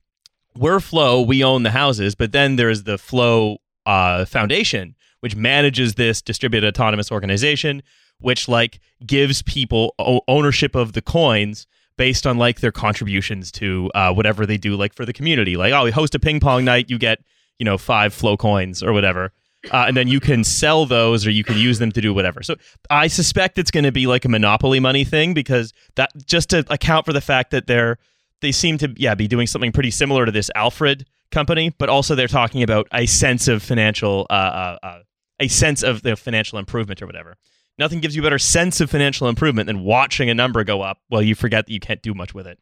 [0.57, 5.95] we're Flow, we own the houses, but then there's the Flow uh, Foundation, which manages
[5.95, 7.83] this distributed autonomous organization,
[8.19, 9.93] which like gives people
[10.27, 11.67] ownership of the coins
[11.97, 15.55] based on like their contributions to uh, whatever they do, like for the community.
[15.57, 17.19] Like, oh, we host a ping pong night, you get
[17.59, 19.31] you know five Flow coins or whatever.
[19.71, 22.43] Uh, and then you can sell those or you can use them to do whatever.
[22.43, 22.55] So
[22.91, 26.63] I suspect it's going to be like a monopoly money thing because that just to
[26.69, 27.97] account for the fact that they're
[28.41, 32.15] they seem to yeah be doing something pretty similar to this Alfred company, but also
[32.15, 34.99] they're talking about a sense of financial uh, uh, uh,
[35.39, 37.37] a sense of the financial improvement or whatever.
[37.77, 40.99] Nothing gives you a better sense of financial improvement than watching a number go up
[41.09, 42.59] while you forget that you can't do much with it.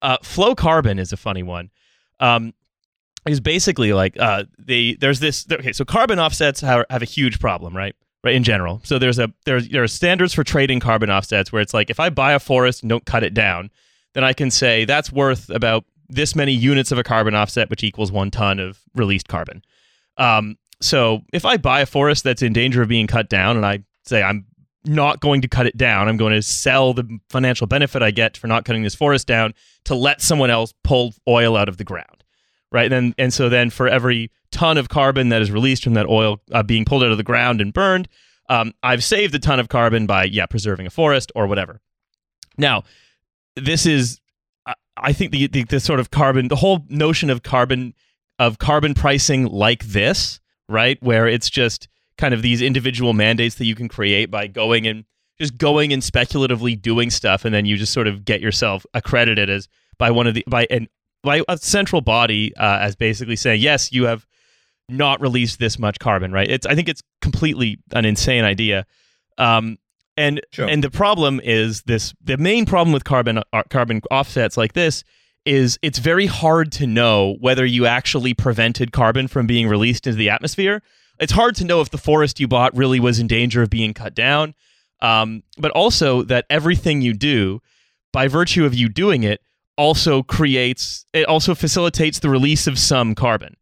[0.00, 1.70] Uh, flow carbon is a funny one.
[2.20, 2.54] Um,
[3.42, 7.76] basically like uh, they there's this okay so carbon offsets have, have a huge problem
[7.76, 11.52] right right in general so there's a there's there are standards for trading carbon offsets
[11.52, 13.70] where it's like if I buy a forest and don't cut it down
[14.12, 17.82] then I can say that's worth about this many units of a carbon offset which
[17.82, 19.62] equals one ton of released carbon
[20.16, 23.64] um, so if I buy a forest that's in danger of being cut down and
[23.64, 24.46] I say I'm
[24.84, 28.36] not going to cut it down I'm going to sell the financial benefit I get
[28.36, 29.54] for not cutting this forest down
[29.84, 32.24] to let someone else pull oil out of the ground
[32.72, 32.92] right?
[32.92, 36.40] And and so then for every ton of carbon that is released from that oil
[36.52, 38.08] uh, being pulled out of the ground and burned,
[38.48, 41.80] um, I've saved a ton of carbon by yeah preserving a forest or whatever.
[42.58, 42.82] Now,
[43.54, 44.20] this is
[44.66, 47.94] I- I think the, the the sort of carbon the whole notion of carbon
[48.40, 51.86] of carbon pricing like this, right, where it's just
[52.18, 55.04] kind of these individual mandates that you can create by going and
[55.38, 59.50] just going and speculatively doing stuff, and then you just sort of get yourself accredited
[59.50, 59.68] as
[59.98, 60.88] by one of the by an
[61.22, 64.26] by a central body uh, as basically saying yes you have
[64.88, 66.48] not released this much carbon, right?
[66.48, 68.86] It's I think it's completely an insane idea.
[69.38, 69.78] Um,
[70.16, 70.68] and Sure.
[70.68, 75.02] and the problem is this the main problem with carbon uh, carbon offsets like this
[75.44, 80.16] is it's very hard to know whether you actually prevented carbon from being released into
[80.16, 80.82] the atmosphere.
[81.18, 83.94] It's hard to know if the forest you bought really was in danger of being
[83.94, 84.54] cut down.
[85.00, 87.60] Um, but also that everything you do,
[88.12, 89.40] by virtue of you doing it,
[89.76, 93.56] also creates it also facilitates the release of some carbon,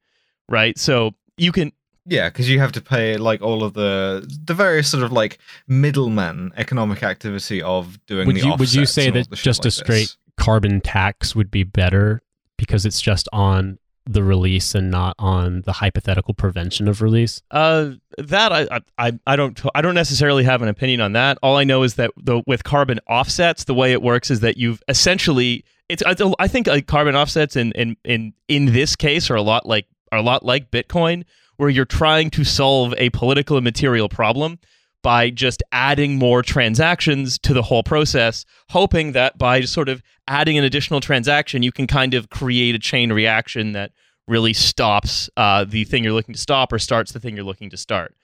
[0.48, 0.78] right?
[0.78, 1.72] So you can
[2.06, 5.38] Yeah, because you have to pay like all of the the various sort of like
[5.66, 9.70] middlemen economic activity of doing Would the you would you say that just like a
[9.70, 10.16] straight this.
[10.36, 12.20] carbon tax would be better
[12.58, 17.42] because it's just on the release and not on the hypothetical prevention of release?
[17.50, 21.38] Uh, that I, I I don't I don't necessarily have an opinion on that.
[21.42, 24.56] All I know is that the with carbon offsets, the way it works is that
[24.56, 29.36] you've essentially it's I, think like carbon offsets in in in in this case are
[29.36, 31.24] a lot like are a lot like Bitcoin,
[31.56, 34.58] where you're trying to solve a political and material problem
[35.02, 40.56] by just adding more transactions to the whole process, hoping that by sort of adding
[40.56, 43.92] an additional transaction, you can kind of create a chain reaction that
[44.28, 47.70] really stops uh, the thing you're looking to stop or starts the thing you're looking
[47.70, 48.14] to start.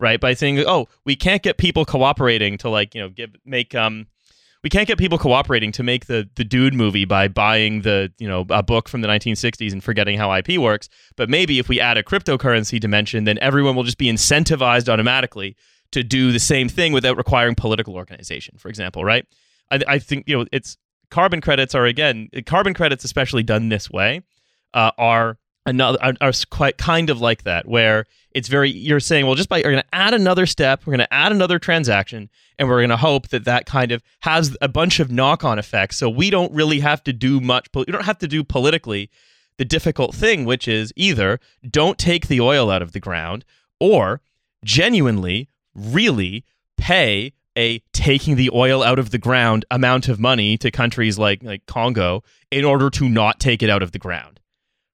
[0.00, 3.76] Right by saying, oh, we can't get people cooperating to like you know give make
[3.76, 4.08] um
[4.64, 8.26] we can't get people cooperating to make the the dude movie by buying the you
[8.26, 10.88] know a book from the 1960s and forgetting how IP works.
[11.16, 15.54] But maybe if we add a cryptocurrency dimension, then everyone will just be incentivized automatically
[15.92, 19.26] to do the same thing without requiring political organization, for example, right?
[19.70, 20.76] I, I think you know it's
[21.10, 24.22] carbon credits are again carbon credits, especially done this way,
[24.72, 29.34] uh, are another are, quite kind of like that, where it's very you're saying, well,
[29.34, 32.28] just by you're going to add another step, we're going to add another transaction,
[32.58, 35.96] and we're going to hope that that kind of has a bunch of knock-on effects.
[35.96, 37.68] So we don't really have to do much.
[37.74, 39.10] We don't have to do politically
[39.56, 41.38] the difficult thing, which is either
[41.68, 43.44] don't take the oil out of the ground
[43.80, 44.20] or
[44.64, 46.44] genuinely, really
[46.76, 51.42] pay a taking the oil out of the ground amount of money to countries like
[51.42, 54.40] like Congo in order to not take it out of the ground.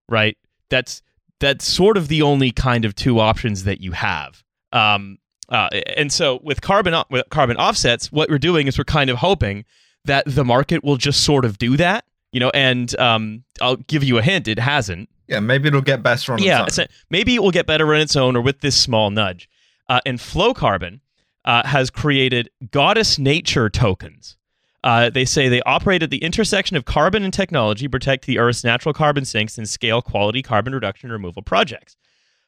[0.08, 0.36] Right?
[0.68, 1.02] That's
[1.40, 4.42] that's sort of the only kind of two options that you have.
[4.72, 9.10] Um, uh, and so with carbon with carbon offsets, what we're doing is we're kind
[9.10, 9.64] of hoping
[10.04, 12.50] that the market will just sort of do that, you know.
[12.54, 15.08] And um, I'll give you a hint: it hasn't.
[15.28, 16.86] Yeah, maybe it'll get better on Yeah, its own.
[17.08, 19.48] maybe it will get better on its own or with this small nudge.
[19.90, 21.00] Uh, and Flow Carbon
[21.44, 24.36] uh, has created Goddess Nature tokens.
[24.84, 28.64] Uh, they say they operate at the intersection of carbon and technology, protect the Earth's
[28.64, 31.96] natural carbon sinks, and scale quality carbon reduction and removal projects.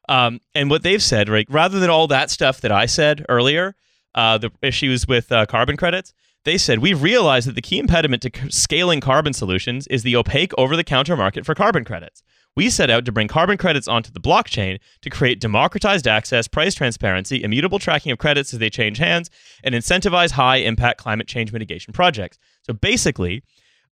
[0.09, 3.75] Um, and what they've said, right, rather than all that stuff that I said earlier,
[4.15, 6.15] uh, the issues with uh, carbon credits,
[6.45, 10.17] they said we've realized that the key impediment to c- scaling carbon solutions is the
[10.17, 12.23] opaque over-the-counter market for carbon credits.
[12.55, 16.75] We set out to bring carbon credits onto the blockchain to create democratized access, price
[16.75, 19.31] transparency, immutable tracking of credits as they change hands,
[19.65, 22.39] and incentivize high impact climate change mitigation projects.
[22.63, 23.43] So basically,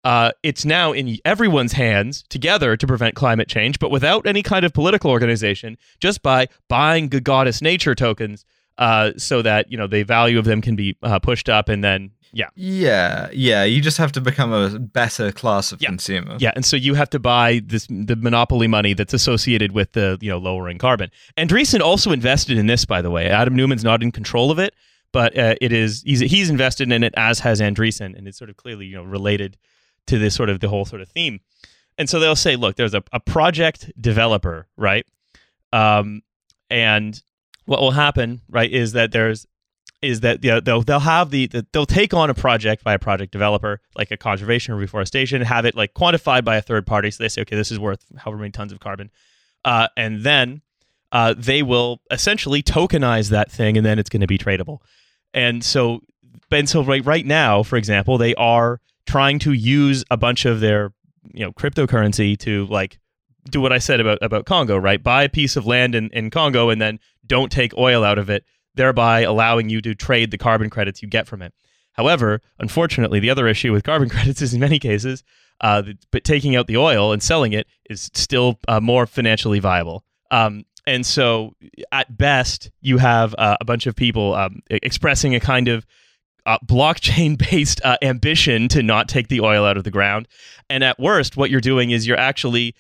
[0.04, 4.64] uh, it's now in everyone's hands together to prevent climate change, but without any kind
[4.64, 8.44] of political organization, just by buying good goddess nature tokens,
[8.78, 11.84] uh, so that you know the value of them can be uh, pushed up, and
[11.84, 13.64] then yeah, Yeah, yeah.
[13.64, 15.88] You just have to become a better class of Yeah.
[15.88, 16.36] consumer.
[16.38, 20.18] yeah, and so you have to buy this the monopoly money that's associated with the
[20.20, 21.10] you know lowering carbon.
[21.36, 23.28] Andreessen also invested in this, by the way.
[23.28, 24.74] Adam Neumann's not in control of it,
[25.12, 28.50] but uh, it is he's he's invested in it as has Andreessen, and it's sort
[28.50, 29.56] of clearly you know related
[30.06, 31.40] to this sort of the whole sort of theme.
[31.98, 35.04] And so they'll say, look, there's a, a project developer, right?
[35.72, 36.22] Um,
[36.70, 37.20] and
[37.66, 39.46] what will happen, right, is that there's
[40.02, 42.94] is that you know, they'll they'll have the, the they'll take on a project by
[42.94, 46.86] a project developer, like a conservation or reforestation, have it like quantified by a third
[46.86, 47.10] party.
[47.10, 49.10] So they say, okay, this is worth however many tons of carbon,
[49.64, 50.62] uh, and then
[51.12, 54.78] uh, they will essentially tokenize that thing, and then it's going to be tradable.
[55.34, 56.00] And so,
[56.50, 60.60] and so right right now, for example, they are trying to use a bunch of
[60.60, 60.92] their
[61.34, 62.98] you know cryptocurrency to like
[63.50, 65.02] do what I said about about Congo, right?
[65.02, 68.30] Buy a piece of land in, in Congo and then don't take oil out of
[68.30, 68.44] it,
[68.74, 71.52] thereby allowing you to trade the carbon credits you get from it.
[71.92, 75.22] However, unfortunately, the other issue with carbon credits is in many cases,
[75.60, 80.04] uh, but taking out the oil and selling it is still uh, more financially viable.
[80.30, 81.54] Um, and so,
[81.92, 85.86] at best, you have uh, a bunch of people um, expressing a kind of
[86.46, 90.26] uh, blockchain based uh, ambition to not take the oil out of the ground.
[90.68, 92.74] And at worst, what you're doing is you're actually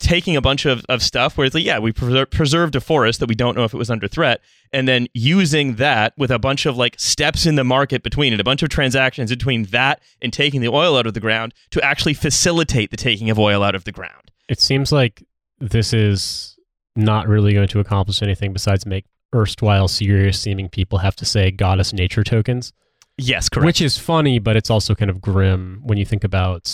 [0.00, 3.20] taking a bunch of, of stuff where it's like, yeah, we preser- preserved a forest
[3.20, 4.40] that we don't know if it was under threat,
[4.72, 8.40] and then using that with a bunch of like steps in the market between it,
[8.40, 11.82] a bunch of transactions between that and taking the oil out of the ground to
[11.84, 14.30] actually facilitate the taking of oil out of the ground.
[14.48, 15.22] It seems like
[15.60, 16.56] this is
[16.96, 19.04] not really going to accomplish anything besides make
[19.34, 22.72] erstwhile serious seeming people have to say goddess nature tokens,
[23.16, 23.66] Yes, correct.
[23.66, 26.72] which is funny, but it's also kind of grim when you think about,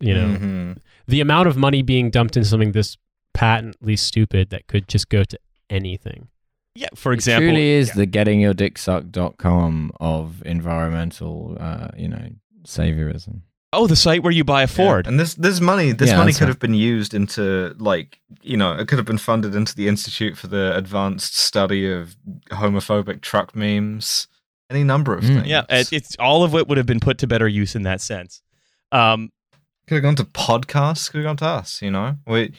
[0.00, 0.76] you know, Mhm.
[1.06, 2.96] The amount of money being dumped into something this
[3.34, 5.38] patently stupid that could just go to
[5.70, 6.28] anything.
[6.74, 7.94] yeah, for It example, truly is yeah.
[7.96, 12.28] the gettingyourdicksucked.com of environmental, uh, you know,
[12.66, 13.42] saviorism.
[13.72, 15.04] oh, the site where you buy a Ford.
[15.06, 15.10] Yeah.
[15.10, 16.48] And this this money this Yeah, money could right.
[16.48, 20.36] have been used into like you know it could have been funded into the Institute
[20.38, 22.16] for the Advanced Study of
[22.50, 24.28] Homophobic Truck Memes.
[24.70, 25.34] Any number of Mm.
[25.34, 25.46] things.
[25.48, 28.00] Yeah, it, it's all of it would have been put to better use in that
[28.00, 28.40] sense.
[28.92, 29.30] Um,
[29.86, 31.10] could have gone to podcasts.
[31.10, 31.82] Could have gone to us.
[31.82, 32.52] You know, we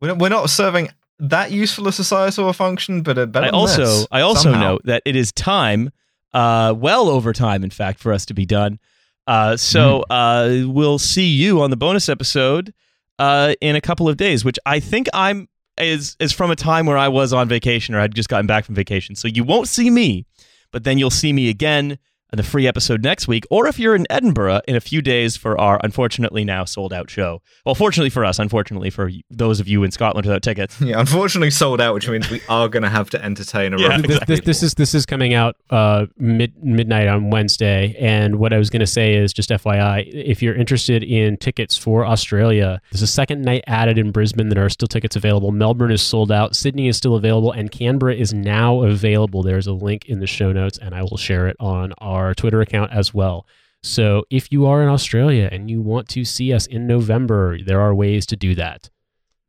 [0.00, 3.46] we're not- we're not serving that useful a societal function, but a better.
[3.46, 4.60] I also this, I also somehow.
[4.72, 5.90] note that it is time,
[6.34, 8.78] uh, well over time, in fact, for us to be done.
[9.26, 12.72] Uh, so uh, we'll see you on the bonus episode
[13.18, 15.48] uh, in a couple of days, which I think I'm
[15.78, 18.64] is is from a time where I was on vacation or I'd just gotten back
[18.66, 19.14] from vacation.
[19.16, 20.26] So you won't see me,
[20.72, 21.98] but then you'll see me again in
[22.32, 25.58] the free episode next week, or if you're in Edinburgh in a few days for
[25.60, 27.40] our unfortunately now sold out show.
[27.64, 30.80] Well, fortunately for us, unfortunately for those of you in Scotland without tickets.
[30.86, 33.88] Yeah, unfortunately sold out, which means we are going to have to entertain a Yeah,
[33.94, 34.02] room.
[34.02, 38.52] this, this, this is this is coming out uh, mid midnight on Wednesday, and what
[38.52, 42.80] I was going to say is just FYI, if you're interested in tickets for Australia,
[42.92, 44.48] there's a second night added in Brisbane.
[44.48, 45.50] There are still tickets available.
[45.52, 46.54] Melbourne is sold out.
[46.54, 49.42] Sydney is still available, and Canberra is now available.
[49.42, 52.60] There's a link in the show notes, and I will share it on our Twitter
[52.60, 53.46] account as well.
[53.82, 57.80] So if you are in Australia and you want to see us in November, there
[57.80, 58.90] are ways to do that.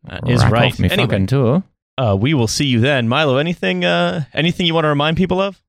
[0.03, 0.71] That is Rack right.
[0.73, 1.07] Off me Anyway.
[1.07, 1.63] fucking tour.
[1.97, 3.37] Uh, we will see you then, Milo.
[3.37, 3.83] Anything?
[3.83, 5.61] Uh, anything you want to remind people of?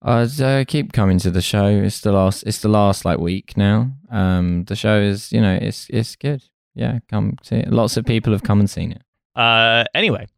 [0.00, 1.66] Uh, so keep coming to the show.
[1.66, 2.44] It's the last.
[2.44, 3.90] It's the last like week now.
[4.10, 6.42] Um, the show is you know it's it's good.
[6.74, 7.70] Yeah, come see it.
[7.70, 9.02] Lots of people have come and seen it.
[9.34, 10.28] Uh, anyway,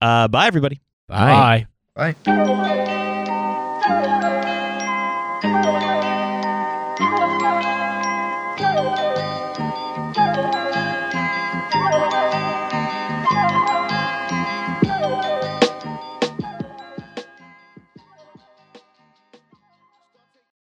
[0.00, 0.80] uh, bye everybody.
[1.06, 1.66] Bye.
[1.94, 2.14] Bye.
[2.24, 4.36] Bye.
[5.42, 5.89] Música